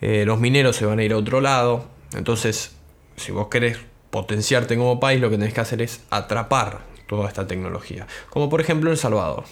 eh, 0.00 0.24
los 0.24 0.38
mineros 0.38 0.76
se 0.76 0.86
van 0.86 1.00
a 1.00 1.04
ir 1.04 1.12
a 1.12 1.16
otro 1.16 1.40
lado, 1.40 1.86
entonces 2.14 2.76
si 3.16 3.32
vos 3.32 3.48
querés 3.48 3.78
potenciarte 4.10 4.76
como 4.76 5.00
país, 5.00 5.20
lo 5.20 5.30
que 5.30 5.36
tenés 5.36 5.52
que 5.52 5.60
hacer 5.60 5.82
es 5.82 6.04
atrapar 6.10 6.82
toda 7.08 7.28
esta 7.28 7.46
tecnología, 7.46 8.06
como 8.30 8.48
por 8.48 8.60
ejemplo 8.60 8.90
El 8.90 8.96
Salvador. 8.96 9.44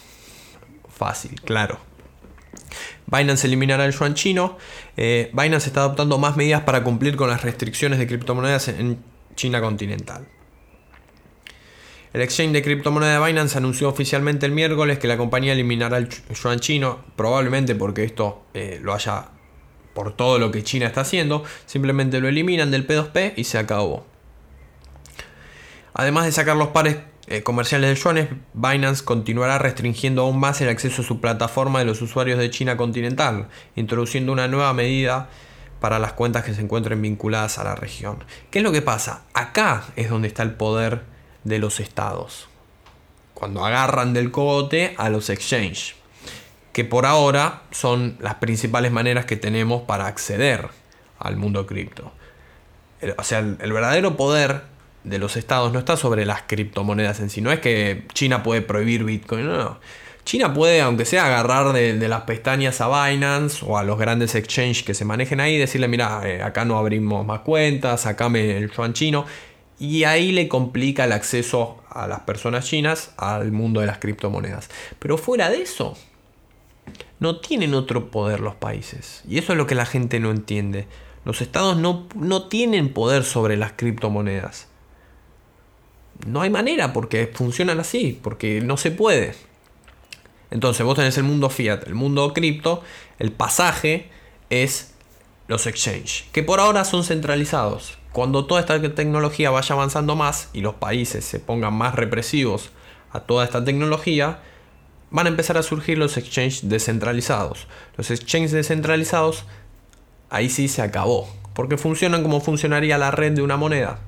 Fácil, 0.88 1.40
claro. 1.40 1.78
Binance 3.06 3.46
eliminará 3.46 3.84
el 3.84 3.92
yuan 3.92 4.14
chino. 4.14 4.56
Eh, 4.96 5.30
Binance 5.32 5.66
está 5.66 5.80
adoptando 5.80 6.18
más 6.18 6.36
medidas 6.36 6.62
para 6.62 6.84
cumplir 6.84 7.16
con 7.16 7.28
las 7.28 7.42
restricciones 7.42 7.98
de 7.98 8.06
criptomonedas 8.06 8.68
en 8.68 9.02
China 9.34 9.60
continental. 9.60 10.26
El 12.12 12.20
exchange 12.20 12.52
de 12.52 12.62
criptomonedas 12.62 13.20
de 13.20 13.26
Binance 13.26 13.56
anunció 13.56 13.88
oficialmente 13.88 14.44
el 14.44 14.52
miércoles 14.52 14.98
que 14.98 15.08
la 15.08 15.16
compañía 15.16 15.54
eliminará 15.54 15.96
el 15.96 16.08
yuan 16.10 16.60
chino, 16.60 17.00
probablemente 17.16 17.74
porque 17.74 18.04
esto 18.04 18.44
eh, 18.52 18.78
lo 18.82 18.92
haya 18.92 19.28
por 19.94 20.14
todo 20.14 20.38
lo 20.38 20.50
que 20.50 20.62
China 20.62 20.86
está 20.86 21.02
haciendo, 21.02 21.42
simplemente 21.64 22.20
lo 22.20 22.28
eliminan 22.28 22.70
del 22.70 22.86
P2P 22.86 23.32
y 23.36 23.44
se 23.44 23.58
acabó. 23.58 24.06
Además 25.94 26.26
de 26.26 26.32
sacar 26.32 26.56
los 26.56 26.68
pares 26.68 26.98
eh, 27.28 27.42
comerciales 27.42 27.88
de 27.88 28.02
yuanes, 28.02 28.28
Binance 28.52 29.04
continuará 29.04 29.56
restringiendo 29.58 30.22
aún 30.22 30.38
más 30.38 30.60
el 30.60 30.68
acceso 30.68 31.00
a 31.00 31.04
su 31.06 31.18
plataforma 31.18 31.78
de 31.78 31.86
los 31.86 32.02
usuarios 32.02 32.38
de 32.38 32.50
China 32.50 32.76
continental, 32.76 33.48
introduciendo 33.74 34.32
una 34.32 34.48
nueva 34.48 34.74
medida 34.74 35.30
para 35.80 35.98
las 35.98 36.12
cuentas 36.12 36.44
que 36.44 36.52
se 36.52 36.60
encuentren 36.60 37.00
vinculadas 37.00 37.58
a 37.58 37.64
la 37.64 37.74
región. 37.74 38.22
¿Qué 38.50 38.58
es 38.58 38.62
lo 38.62 38.70
que 38.70 38.82
pasa? 38.82 39.24
Acá 39.32 39.84
es 39.96 40.10
donde 40.10 40.28
está 40.28 40.42
el 40.42 40.52
poder 40.52 41.11
de 41.44 41.58
los 41.58 41.80
estados. 41.80 42.48
Cuando 43.34 43.64
agarran 43.64 44.12
del 44.12 44.30
cogote 44.30 44.94
a 44.98 45.08
los 45.08 45.30
exchanges. 45.30 45.94
Que 46.72 46.84
por 46.84 47.04
ahora 47.04 47.62
son 47.70 48.16
las 48.20 48.36
principales 48.36 48.92
maneras 48.92 49.26
que 49.26 49.36
tenemos 49.36 49.82
para 49.82 50.06
acceder 50.06 50.68
al 51.18 51.36
mundo 51.36 51.66
cripto. 51.66 52.12
O 53.18 53.24
sea, 53.24 53.40
el, 53.40 53.72
verdadero 53.72 54.16
poder 54.16 54.62
de 55.04 55.18
los 55.18 55.36
estados 55.36 55.72
no 55.72 55.80
está 55.80 55.96
sobre 55.96 56.24
las 56.24 56.42
criptomonedas 56.42 57.20
en 57.20 57.30
sí. 57.30 57.40
No 57.40 57.52
es 57.52 57.60
que 57.60 58.06
China 58.14 58.42
puede 58.42 58.62
prohibir 58.62 59.04
Bitcoin, 59.04 59.46
no. 59.46 59.80
China 60.24 60.54
puede, 60.54 60.80
aunque 60.80 61.04
sea, 61.04 61.26
agarrar 61.26 61.72
de, 61.72 62.08
las 62.08 62.22
pestañas 62.22 62.80
a 62.80 63.08
Binance 63.08 63.64
o 63.66 63.76
a 63.76 63.82
los 63.82 63.98
grandes 63.98 64.36
exchanges 64.36 64.84
que 64.84 64.94
se 64.94 65.04
manejen 65.04 65.40
ahí 65.40 65.58
decirle, 65.58 65.88
mira, 65.88 66.22
eh, 66.24 66.42
acá 66.42 66.64
no 66.64 66.78
abrimos 66.78 67.26
más 67.26 67.40
cuentas, 67.40 68.02
sacame 68.02 68.56
el 68.56 68.70
yuan 68.70 68.92
chino 68.92 69.26
y 69.82 70.04
ahí 70.04 70.30
le 70.30 70.46
complica 70.46 71.06
el 71.06 71.12
acceso 71.12 71.82
a 71.90 72.06
las 72.06 72.20
personas 72.20 72.66
chinas 72.66 73.10
al 73.16 73.50
mundo 73.50 73.80
de 73.80 73.88
las 73.88 73.98
criptomonedas. 73.98 74.70
Pero 75.00 75.18
fuera 75.18 75.50
de 75.50 75.62
eso, 75.62 75.96
no 77.18 77.40
tienen 77.40 77.74
otro 77.74 78.08
poder 78.12 78.38
los 78.38 78.54
países. 78.54 79.24
Y 79.28 79.38
eso 79.38 79.50
es 79.50 79.58
lo 79.58 79.66
que 79.66 79.74
la 79.74 79.84
gente 79.84 80.20
no 80.20 80.30
entiende. 80.30 80.86
Los 81.24 81.40
estados 81.40 81.76
no, 81.78 82.06
no 82.14 82.46
tienen 82.46 82.92
poder 82.92 83.24
sobre 83.24 83.56
las 83.56 83.72
criptomonedas. 83.72 84.68
No 86.28 86.42
hay 86.42 86.50
manera 86.50 86.92
porque 86.92 87.26
funcionan 87.26 87.80
así, 87.80 88.16
porque 88.22 88.60
no 88.60 88.76
se 88.76 88.92
puede. 88.92 89.34
Entonces 90.52 90.86
vos 90.86 90.94
tenés 90.94 91.18
el 91.18 91.24
mundo 91.24 91.50
fiat, 91.50 91.88
el 91.88 91.96
mundo 91.96 92.32
cripto, 92.34 92.84
el 93.18 93.32
pasaje 93.32 94.10
es 94.48 94.94
los 95.48 95.66
exchanges, 95.66 96.26
que 96.30 96.44
por 96.44 96.60
ahora 96.60 96.84
son 96.84 97.02
centralizados. 97.02 97.98
Cuando 98.12 98.44
toda 98.44 98.60
esta 98.60 98.80
tecnología 98.94 99.50
vaya 99.50 99.74
avanzando 99.74 100.16
más 100.16 100.50
y 100.52 100.60
los 100.60 100.74
países 100.74 101.24
se 101.24 101.40
pongan 101.40 101.72
más 101.72 101.94
represivos 101.94 102.70
a 103.10 103.20
toda 103.20 103.44
esta 103.44 103.64
tecnología, 103.64 104.40
van 105.10 105.26
a 105.26 105.30
empezar 105.30 105.56
a 105.56 105.62
surgir 105.62 105.96
los 105.96 106.18
exchanges 106.18 106.68
descentralizados. 106.68 107.66
Los 107.96 108.10
exchanges 108.10 108.52
descentralizados, 108.52 109.44
ahí 110.28 110.50
sí 110.50 110.68
se 110.68 110.82
acabó, 110.82 111.26
porque 111.54 111.78
funcionan 111.78 112.22
como 112.22 112.42
funcionaría 112.42 112.98
la 112.98 113.12
red 113.12 113.32
de 113.32 113.40
una 113.40 113.56
moneda. 113.56 113.98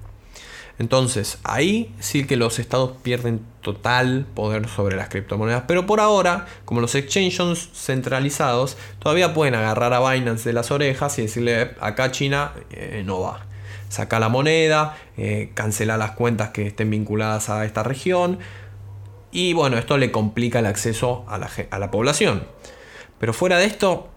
Entonces, 0.78 1.38
ahí 1.42 1.94
sí 1.98 2.26
que 2.26 2.36
los 2.36 2.58
estados 2.58 2.92
pierden 3.02 3.40
total 3.62 4.26
poder 4.34 4.68
sobre 4.68 4.96
las 4.96 5.08
criptomonedas. 5.08 5.64
Pero 5.66 5.86
por 5.86 6.00
ahora, 6.00 6.46
como 6.66 6.82
los 6.82 6.94
exchanges 6.94 7.70
centralizados, 7.72 8.76
todavía 8.98 9.32
pueden 9.32 9.54
agarrar 9.54 9.94
a 9.94 10.10
Binance 10.10 10.46
de 10.46 10.52
las 10.52 10.70
orejas 10.70 11.18
y 11.18 11.22
decirle, 11.22 11.70
acá 11.80 12.10
China 12.10 12.52
eh, 12.70 13.02
no 13.06 13.20
va 13.20 13.53
saca 13.94 14.18
la 14.18 14.28
moneda, 14.28 14.96
eh, 15.16 15.50
cancela 15.54 15.96
las 15.96 16.12
cuentas 16.12 16.50
que 16.50 16.66
estén 16.66 16.90
vinculadas 16.90 17.48
a 17.48 17.64
esta 17.64 17.82
región. 17.82 18.38
Y 19.30 19.52
bueno, 19.52 19.78
esto 19.78 19.98
le 19.98 20.10
complica 20.12 20.58
el 20.58 20.66
acceso 20.66 21.24
a 21.28 21.38
la, 21.38 21.90
población. 21.90 22.44
Pero 23.18 23.32
fuera 23.32 23.58
de 23.58 23.66
esto, 23.66 24.08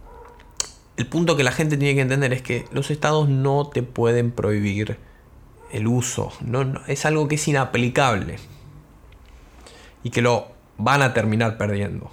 el 0.97 1.07
punto 1.07 1.37
que 1.37 1.43
la 1.43 1.51
gente 1.51 1.77
tiene 1.77 1.95
que 1.95 2.01
entender 2.01 2.33
es 2.33 2.41
que 2.41 2.65
los 2.71 2.91
estados 2.91 3.29
no 3.29 3.67
te 3.67 3.83
pueden 3.83 4.31
prohibir 4.31 4.97
el 5.71 5.87
uso. 5.87 6.31
No, 6.41 6.81
es 6.87 7.05
algo 7.05 7.27
que 7.27 7.35
es 7.35 7.47
inaplicable. 7.47 8.37
Y 10.03 10.09
que 10.09 10.21
lo 10.21 10.49
van 10.77 11.01
a 11.01 11.13
terminar 11.13 11.57
perdiendo. 11.57 12.11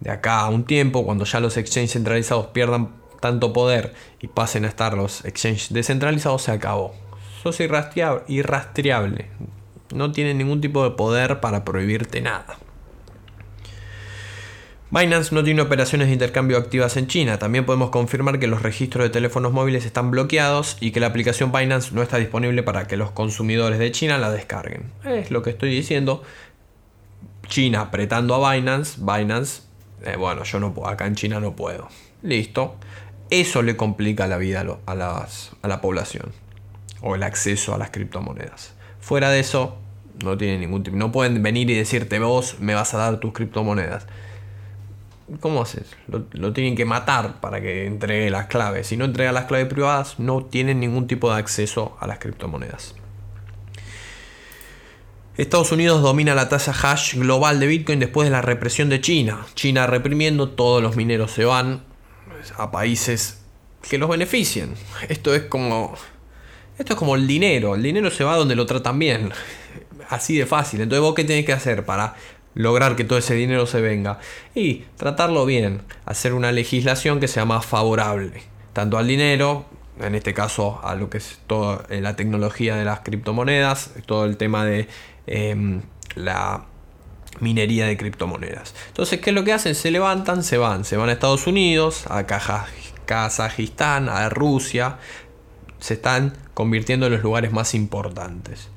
De 0.00 0.10
acá 0.10 0.40
a 0.40 0.48
un 0.48 0.64
tiempo, 0.64 1.04
cuando 1.04 1.24
ya 1.24 1.40
los 1.40 1.56
exchanges 1.56 1.92
centralizados 1.92 2.46
pierdan 2.48 2.97
tanto 3.20 3.52
poder 3.52 3.94
y 4.20 4.28
pasen 4.28 4.64
a 4.64 4.68
estar 4.68 4.94
los 4.94 5.24
exchanges 5.24 5.72
descentralizados, 5.72 6.42
se 6.42 6.52
acabó. 6.52 6.94
Sos 7.42 7.60
irrastreable. 7.60 9.30
No 9.94 10.12
tiene 10.12 10.34
ningún 10.34 10.60
tipo 10.60 10.84
de 10.84 10.90
poder 10.90 11.40
para 11.40 11.64
prohibirte 11.64 12.20
nada. 12.20 12.58
Binance 14.90 15.34
no 15.34 15.44
tiene 15.44 15.60
operaciones 15.60 16.06
de 16.06 16.14
intercambio 16.14 16.56
activas 16.56 16.96
en 16.96 17.08
China. 17.08 17.38
También 17.38 17.66
podemos 17.66 17.90
confirmar 17.90 18.38
que 18.38 18.46
los 18.46 18.62
registros 18.62 19.04
de 19.04 19.10
teléfonos 19.10 19.52
móviles 19.52 19.84
están 19.84 20.10
bloqueados 20.10 20.78
y 20.80 20.92
que 20.92 21.00
la 21.00 21.08
aplicación 21.08 21.52
Binance 21.52 21.94
no 21.94 22.02
está 22.02 22.16
disponible 22.16 22.62
para 22.62 22.86
que 22.86 22.96
los 22.96 23.10
consumidores 23.10 23.78
de 23.78 23.92
China 23.92 24.16
la 24.16 24.30
descarguen. 24.30 24.90
Es 25.04 25.30
lo 25.30 25.42
que 25.42 25.50
estoy 25.50 25.70
diciendo. 25.70 26.22
China 27.48 27.82
apretando 27.82 28.34
a 28.34 28.54
Binance. 28.54 28.98
Binance, 28.98 29.62
eh, 30.04 30.16
bueno, 30.16 30.44
yo 30.44 30.58
no 30.58 30.72
puedo, 30.72 30.88
acá 30.88 31.06
en 31.06 31.16
China 31.16 31.38
no 31.38 31.54
puedo. 31.54 31.88
Listo. 32.22 32.76
Eso 33.30 33.62
le 33.62 33.76
complica 33.76 34.26
la 34.26 34.38
vida 34.38 34.64
a, 34.86 34.94
la 34.94 35.80
población 35.80 36.32
o 37.02 37.14
el 37.14 37.22
acceso 37.22 37.74
a 37.74 37.78
las 37.78 37.90
criptomonedas. 37.90 38.74
Fuera 39.00 39.30
de 39.30 39.40
eso, 39.40 39.76
no 40.24 40.38
tiene 40.38 40.58
ningún 40.58 40.82
tipo. 40.82 40.96
No 40.96 41.12
pueden 41.12 41.42
venir 41.42 41.70
y 41.70 41.74
decirte 41.74 42.18
vos 42.18 42.56
me 42.60 42.74
vas 42.74 42.94
a 42.94 42.98
dar 42.98 43.20
tus 43.20 43.32
criptomonedas. 43.32 44.06
¿Cómo 45.40 45.60
haces? 45.60 45.94
Lo, 46.32 46.52
tienen 46.54 46.74
que 46.74 46.86
matar 46.86 47.38
para 47.40 47.60
que 47.60 47.86
entregue 47.86 48.30
las 48.30 48.46
claves. 48.46 48.86
Si 48.86 48.96
no 48.96 49.04
entrega 49.04 49.30
las 49.30 49.44
claves 49.44 49.66
privadas, 49.66 50.18
no 50.18 50.44
tienen 50.44 50.80
ningún 50.80 51.06
tipo 51.06 51.30
de 51.30 51.38
acceso 51.38 51.98
a 52.00 52.06
las 52.06 52.18
criptomonedas. 52.18 52.94
Estados 55.36 55.70
Unidos 55.70 56.02
domina 56.02 56.34
la 56.34 56.48
tasa 56.48 56.72
hash 56.72 57.14
global 57.14 57.60
de 57.60 57.66
Bitcoin 57.66 58.00
después 58.00 58.26
de 58.26 58.32
la 58.32 58.40
represión 58.40 58.88
de 58.88 59.02
China. 59.02 59.46
China 59.54 59.86
reprimiendo, 59.86 60.48
todos 60.48 60.82
los 60.82 60.96
mineros 60.96 61.30
se 61.30 61.44
van, 61.44 61.82
a 62.56 62.70
países 62.70 63.40
que 63.88 63.98
los 63.98 64.08
beneficien. 64.08 64.74
Esto 65.08 65.34
es 65.34 65.42
como. 65.44 65.94
Esto 66.78 66.92
es 66.92 66.98
como 66.98 67.16
el 67.16 67.26
dinero. 67.26 67.74
El 67.74 67.82
dinero 67.82 68.10
se 68.10 68.24
va 68.24 68.36
donde 68.36 68.54
lo 68.54 68.66
tratan 68.66 68.98
bien. 68.98 69.32
Así 70.08 70.38
de 70.38 70.46
fácil. 70.46 70.80
Entonces, 70.80 71.02
vos 71.02 71.14
qué 71.14 71.24
tenés 71.24 71.44
que 71.44 71.52
hacer 71.52 71.84
para 71.84 72.14
lograr 72.54 72.96
que 72.96 73.04
todo 73.04 73.18
ese 73.18 73.34
dinero 73.34 73.66
se 73.66 73.80
venga? 73.80 74.18
Y 74.54 74.84
tratarlo 74.96 75.44
bien. 75.44 75.82
Hacer 76.06 76.34
una 76.34 76.52
legislación 76.52 77.20
que 77.20 77.28
sea 77.28 77.44
más 77.44 77.66
favorable. 77.66 78.42
Tanto 78.72 78.98
al 78.98 79.06
dinero 79.06 79.66
en 80.00 80.14
este 80.14 80.34
caso 80.34 80.80
a 80.82 80.94
lo 80.94 81.10
que 81.10 81.18
es 81.18 81.40
toda 81.46 81.84
eh, 81.88 82.00
la 82.00 82.16
tecnología 82.16 82.76
de 82.76 82.84
las 82.84 83.00
criptomonedas, 83.00 83.92
todo 84.06 84.24
el 84.24 84.36
tema 84.36 84.64
de 84.64 84.88
em, 85.26 85.82
la 86.14 86.66
minería 87.40 87.86
de 87.86 87.96
criptomonedas. 87.96 88.74
Entonces, 88.88 89.20
¿qué 89.20 89.30
es 89.30 89.36
lo 89.36 89.44
que 89.44 89.52
hacen? 89.52 89.74
Se 89.74 89.90
levantan, 89.90 90.42
se 90.42 90.58
van, 90.58 90.84
se 90.84 90.96
van 90.96 91.08
a 91.08 91.12
Estados 91.12 91.46
Unidos, 91.46 92.04
a 92.08 92.26
Kazajistán, 93.06 94.08
a 94.08 94.28
Rusia, 94.28 94.98
se 95.78 95.94
están 95.94 96.36
convirtiendo 96.54 97.06
en 97.06 97.12
los 97.12 97.22
lugares 97.22 97.52
más 97.52 97.74
importantes. 97.74 98.68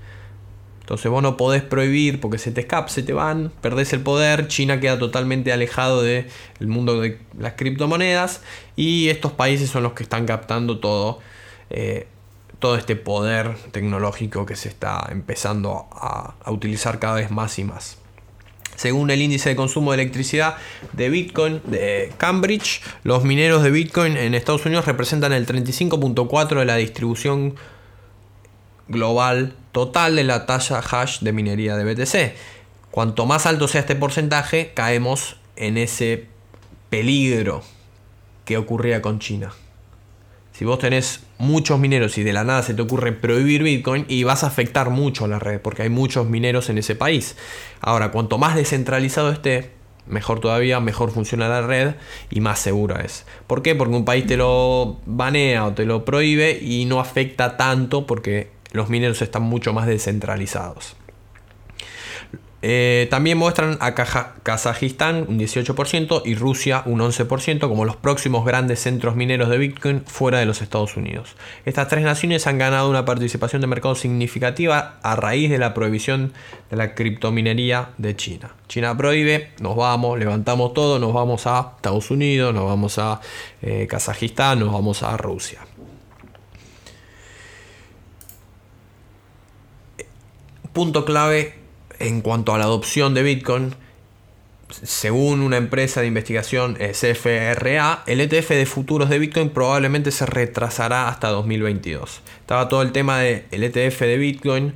Entonces 0.82 1.10
vos 1.10 1.24
no 1.24 1.38
podés 1.38 1.63
prohibir 1.63 2.19
porque 2.19 2.38
se 2.38 2.52
te 2.52 2.62
escapa, 2.62 2.89
se 2.89 3.02
te 3.02 3.13
van, 3.13 3.52
perdés 3.62 3.93
el 3.93 4.02
poder, 4.02 4.47
China 4.47 4.80
queda 4.80 5.00
totalmente 5.00 5.54
alejado 5.54 6.02
del 6.02 6.28
mundo 6.60 7.00
de 7.00 7.19
las 7.38 7.54
criptomonedas 7.54 8.41
y 8.76 9.08
estos 9.10 9.32
países 9.32 9.69
son 9.69 9.84
los 9.84 9.93
que 9.93 10.04
están 10.04 10.26
captando 10.26 10.80
todo, 10.80 11.19
eh, 11.69 12.08
todo 12.60 12.76
este 12.76 12.97
poder 12.97 13.56
tecnológico 13.71 14.45
que 14.45 14.56
se 14.58 14.67
está 14.67 15.08
empezando 15.12 15.88
a 15.93 16.36
utilizar 16.47 17.00
cada 17.00 17.15
vez 17.15 17.32
más 17.32 17.58
y 17.58 17.63
más. 17.63 18.01
Según 18.76 19.12
el 19.12 19.22
índice 19.22 19.50
de 19.50 19.56
consumo 19.56 19.92
de 19.92 20.02
electricidad 20.02 20.56
de 20.94 21.10
Bitcoin 21.10 21.62
de 21.66 22.12
Cambridge, 22.18 22.82
los 23.04 23.24
mineros 23.24 23.64
de 23.64 23.72
Bitcoin 23.72 24.18
en 24.18 24.34
Estados 24.34 24.66
Unidos 24.66 24.86
representan 24.86 25.34
el 25.34 25.46
35.4 25.46 26.60
de 26.60 26.66
la 26.66 26.76
distribución 26.78 27.56
global 28.88 29.56
total 29.72 30.16
de 30.16 30.24
la 30.24 30.46
talla 30.46 30.80
hash 30.80 31.20
de 31.20 31.32
minería 31.32 31.76
de 31.76 31.94
BTC. 31.94 32.36
Cuanto 32.92 33.26
más 33.26 33.46
alto 33.46 33.68
sea 33.68 33.82
este 33.82 33.96
porcentaje, 33.96 34.72
caemos 34.74 35.38
en 35.56 35.78
ese 35.78 36.28
peligro 36.90 37.64
que 38.46 38.58
ocurría 38.58 39.02
con 39.02 39.20
China. 39.20 39.54
Si 40.54 40.66
vos 40.66 40.80
tenés 40.80 41.22
muchos 41.38 41.80
mineros 41.80 42.18
y 42.18 42.24
de 42.24 42.34
la 42.34 42.44
nada 42.44 42.62
se 42.62 42.74
te 42.74 42.82
ocurre 42.82 43.14
prohibir 43.14 43.64
Bitcoin 43.64 44.06
y 44.08 44.24
vas 44.24 44.44
a 44.44 44.48
afectar 44.48 44.90
mucho 44.90 45.26
a 45.26 45.28
la 45.28 45.40
red 45.40 45.60
porque 45.60 45.84
hay 45.84 45.90
muchos 45.90 46.28
mineros 46.28 46.70
en 46.70 46.78
ese 46.78 46.96
país. 46.96 47.36
Ahora, 47.80 48.12
cuanto 48.12 48.38
más 48.38 48.56
descentralizado 48.56 49.32
esté, 49.32 49.72
mejor 50.08 50.40
todavía, 50.40 50.80
mejor 50.80 51.12
funciona 51.12 51.48
la 51.48 51.62
red 51.62 51.96
y 52.30 52.42
más 52.42 52.60
segura 52.60 53.02
es. 53.02 53.26
¿Por 53.48 53.62
qué? 53.62 53.76
Porque 53.76 53.96
un 53.96 54.06
país 54.06 54.26
te 54.28 54.38
lo 54.38 55.00
banea 55.06 55.66
o 55.66 55.74
te 55.74 55.86
lo 55.86 56.06
prohíbe 56.06 56.60
y 56.62 56.86
no 56.86 57.00
afecta 57.00 57.58
tanto 57.58 58.06
porque 58.06 58.52
los 58.72 58.90
mineros 58.90 59.22
están 59.22 59.44
mucho 59.44 59.74
más 59.74 59.88
descentralizados. 59.88 60.96
Eh, 62.63 63.08
también 63.10 63.38
muestran 63.38 63.78
a 63.80 63.95
Kazajistán 63.95 65.26
un 65.28 65.39
18% 65.39 66.21
y 66.26 66.36
Rusia 66.36 66.84
un 66.86 67.00
11% 67.00 67.60
como 67.67 67.86
los 67.86 67.95
próximos 67.95 68.45
grandes 68.45 68.80
centros 68.80 69.15
mineros 69.15 69.50
de 69.50 69.58
Bitcoin 69.58 70.04
fuera 70.06 70.39
de 70.39 70.45
los 70.45 70.62
Estados 70.62 70.95
Unidos. 70.95 71.36
Estas 71.65 71.88
tres 71.88 72.04
naciones 72.04 72.45
han 72.45 72.60
ganado 72.60 72.89
una 72.89 73.04
participación 73.04 73.62
de 73.62 73.67
mercado 73.67 73.95
significativa 73.95 75.00
a 75.02 75.15
raíz 75.15 75.50
de 75.50 75.58
la 75.58 75.74
prohibición 75.74 76.34
de 76.69 76.78
la 76.78 76.93
criptominería 76.93 77.89
de 77.97 78.15
China. 78.15 78.52
China 78.67 78.95
prohíbe, 78.95 79.52
nos 79.60 79.76
vamos, 79.76 80.19
levantamos 80.19 80.74
todo, 80.74 81.00
nos 81.00 81.13
vamos 81.13 81.47
a 81.47 81.74
Estados 81.78 82.12
Unidos, 82.12 82.54
nos 82.54 82.65
vamos 82.65 83.00
a 83.00 83.21
eh, 83.62 83.88
Kazajistán, 83.89 84.60
nos 84.60 84.71
vamos 84.71 85.02
a 85.02 85.17
Rusia. 85.17 85.62
Punto 90.74 91.04
clave 91.04 91.61
en 92.02 92.22
cuanto 92.22 92.54
a 92.54 92.58
la 92.58 92.66
adopción 92.66 93.14
de 93.14 93.24
Bitcoin, 93.24 93.76
según 94.70 95.42
una 95.42 95.58
empresa 95.58 96.02
de 96.02 96.08
investigación 96.08 96.76
CFRA, 96.76 98.04
el 98.06 98.22
ETF 98.22 98.50
de 98.50 98.66
futuros 98.66 99.10
de 99.10 99.20
Bitcoin 99.20 99.50
probablemente 99.50 100.12
se 100.12 100.26
retrasará 100.26 101.10
hasta 101.10 101.30
2022. 101.30 102.22
Estaba 102.40 102.70
todo 102.70 102.82
el 102.82 102.92
tema 102.92 103.20
del 103.20 103.64
ETF 103.64 104.00
de 104.02 104.18
Bitcoin. 104.18 104.74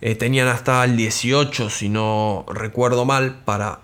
Eh, 0.00 0.14
tenían 0.14 0.46
hasta 0.46 0.84
el 0.84 0.96
18, 0.96 1.70
si 1.70 1.88
no 1.88 2.46
recuerdo 2.48 3.04
mal, 3.04 3.40
para 3.44 3.80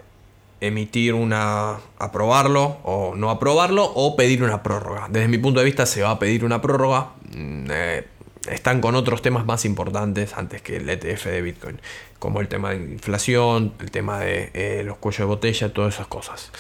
emitir 0.60 1.12
una 1.12 1.78
aprobarlo 1.98 2.78
o 2.84 3.14
no 3.16 3.30
aprobarlo 3.30 3.84
o 3.84 4.16
pedir 4.16 4.42
una 4.42 4.62
prórroga. 4.62 5.08
Desde 5.10 5.28
mi 5.28 5.38
punto 5.38 5.60
de 5.60 5.66
vista 5.66 5.86
se 5.86 6.02
va 6.02 6.12
a 6.12 6.18
pedir 6.18 6.44
una 6.44 6.62
prórroga. 6.62 7.10
Mm, 7.34 7.66
eh, 7.70 8.06
están 8.50 8.80
con 8.80 8.94
otros 8.94 9.22
temas 9.22 9.46
más 9.46 9.64
importantes 9.64 10.34
antes 10.34 10.62
que 10.62 10.76
el 10.76 10.88
ETF 10.88 11.26
de 11.26 11.42
Bitcoin, 11.42 11.80
como 12.18 12.40
el 12.40 12.48
tema 12.48 12.70
de 12.70 12.76
inflación, 12.76 13.74
el 13.80 13.90
tema 13.90 14.20
de 14.20 14.50
eh, 14.54 14.82
los 14.84 14.98
cuellos 14.98 15.20
de 15.20 15.24
botella, 15.24 15.72
todas 15.72 15.94
esas 15.94 16.06
cosas. 16.06 16.50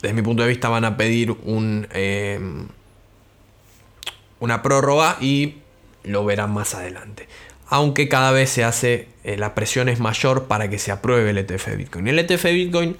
Desde 0.00 0.14
mi 0.14 0.22
punto 0.22 0.42
de 0.42 0.48
vista 0.48 0.68
van 0.68 0.84
a 0.84 0.96
pedir 0.96 1.30
un, 1.30 1.86
em, 1.92 2.68
una 4.40 4.62
prórroga 4.62 5.16
y 5.20 5.58
lo 6.02 6.24
verán 6.24 6.52
más 6.52 6.74
adelante. 6.74 7.28
Aunque 7.68 8.08
cada 8.08 8.32
vez 8.32 8.50
se 8.50 8.64
hace, 8.64 9.08
eh, 9.24 9.36
la 9.36 9.54
presión 9.54 9.88
es 9.88 10.00
mayor 10.00 10.44
para 10.46 10.68
que 10.68 10.78
se 10.78 10.90
apruebe 10.90 11.30
el 11.30 11.38
ETF 11.38 11.68
de 11.68 11.76
Bitcoin. 11.76 12.08
El 12.08 12.18
ETF 12.18 12.44
de 12.44 12.52
Bitcoin, 12.52 12.96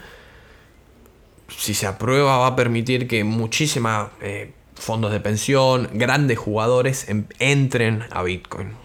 si 1.49 1.75
se 1.75 1.87
aprueba, 1.87 2.39
va 2.39 2.47
a 2.47 2.57
permitir 2.57 3.09
que 3.09 3.25
muchísima... 3.25 4.13
Fondos 4.75 5.13
de 5.13 5.21
pensión, 5.21 5.89
grandes 5.93 6.39
jugadores 6.39 7.07
entren 7.39 8.05
a 8.11 8.23
Bitcoin. 8.23 8.83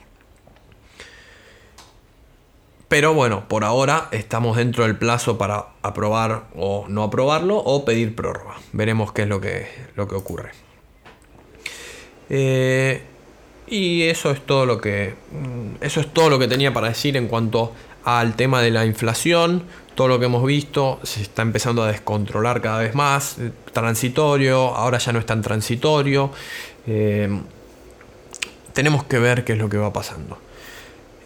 Pero 2.88 3.14
bueno, 3.14 3.50
por 3.50 3.66
ahora 3.66 4.08
estamos 4.12 4.56
dentro 4.56 4.86
del 4.86 4.96
plazo 4.96 5.38
para 5.38 5.68
aprobar 5.82 6.46
o 6.56 6.86
no 6.88 7.04
aprobarlo 7.04 7.58
o 7.58 7.84
pedir 7.84 8.16
prórroga. 8.16 8.56
Veremos 8.72 9.12
qué 9.12 9.24
es 9.24 9.28
lo 9.28 9.42
que, 9.42 9.68
lo 9.96 10.08
que 10.08 10.16
ocurre. 10.16 10.52
Eh, 12.30 13.02
y 13.68 14.04
eso 14.04 14.32
es 14.32 14.46
todo 14.46 14.66
lo 14.66 14.80
que. 14.80 15.16
Mm, 15.32 15.84
eso 15.84 16.00
es 16.00 16.14
todo 16.14 16.30
lo 16.30 16.40
que 16.40 16.48
tenía 16.48 16.74
para 16.74 16.88
decir 16.88 17.18
en 17.18 17.28
cuanto 17.28 17.74
al 18.06 18.36
tema 18.36 18.62
de 18.62 18.72
la 18.72 18.86
inflación 18.86 19.64
todo 19.98 20.10
lo 20.10 20.20
que 20.20 20.26
hemos 20.26 20.46
visto 20.46 21.00
se 21.02 21.24
está 21.24 21.42
empezando 21.42 21.82
a 21.82 21.88
descontrolar 21.88 22.62
cada 22.62 22.78
vez 22.78 22.94
más. 22.94 23.38
Transitorio, 23.74 24.76
ahora 24.76 25.00
ya 25.00 25.12
no 25.12 25.18
es 25.18 25.26
tan 25.26 25.42
transitorio. 25.42 26.30
Eh, 26.86 27.28
tenemos 28.74 29.06
que 29.06 29.18
ver 29.18 29.44
qué 29.44 29.54
es 29.54 29.58
lo 29.58 29.70
que 29.70 29.78
va 29.78 29.92
pasando. 29.92 30.38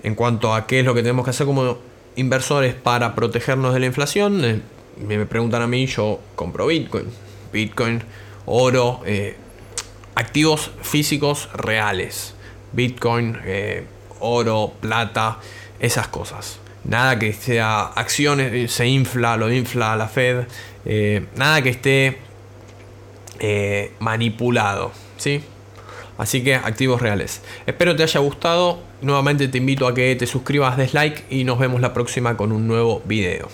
En 0.03 0.15
cuanto 0.15 0.55
a 0.55 0.67
qué 0.67 0.79
es 0.79 0.85
lo 0.85 0.93
que 0.93 1.01
tenemos 1.01 1.25
que 1.25 1.31
hacer 1.31 1.45
como 1.45 1.79
inversores 2.15 2.73
para 2.73 3.13
protegernos 3.13 3.73
de 3.73 3.81
la 3.81 3.87
inflación, 3.87 4.45
eh, 4.45 4.61
me 5.05 5.25
preguntan 5.25 5.61
a 5.61 5.67
mí, 5.67 5.85
yo 5.87 6.21
compro 6.37 6.67
Bitcoin. 6.67 7.07
Bitcoin, 7.51 8.01
oro, 8.45 9.01
eh, 9.05 9.35
activos 10.15 10.71
físicos 10.81 11.49
reales. 11.53 12.35
Bitcoin, 12.71 13.37
oro, 14.21 14.71
plata, 14.79 15.39
esas 15.81 16.07
cosas. 16.07 16.60
Nada 16.83 17.19
que 17.19 17.33
sea 17.33 17.83
acciones, 17.83 18.53
eh, 18.53 18.67
se 18.67 18.87
infla, 18.87 19.37
lo 19.37 19.51
infla 19.51 19.95
la 19.95 20.07
Fed. 20.07 20.45
Eh, 20.85 21.25
nada 21.35 21.61
que 21.61 21.69
esté 21.69 22.17
eh, 23.39 23.91
manipulado. 23.99 24.91
¿sí? 25.17 25.43
Así 26.17 26.43
que 26.43 26.55
activos 26.55 27.01
reales. 27.01 27.41
Espero 27.65 27.95
te 27.95 28.03
haya 28.03 28.19
gustado. 28.19 28.79
Nuevamente 29.01 29.47
te 29.47 29.57
invito 29.57 29.87
a 29.87 29.93
que 29.93 30.15
te 30.15 30.27
suscribas, 30.27 30.77
des 30.77 30.93
like 30.93 31.23
y 31.29 31.43
nos 31.43 31.59
vemos 31.59 31.81
la 31.81 31.93
próxima 31.93 32.37
con 32.37 32.51
un 32.51 32.67
nuevo 32.67 33.01
video. 33.05 33.49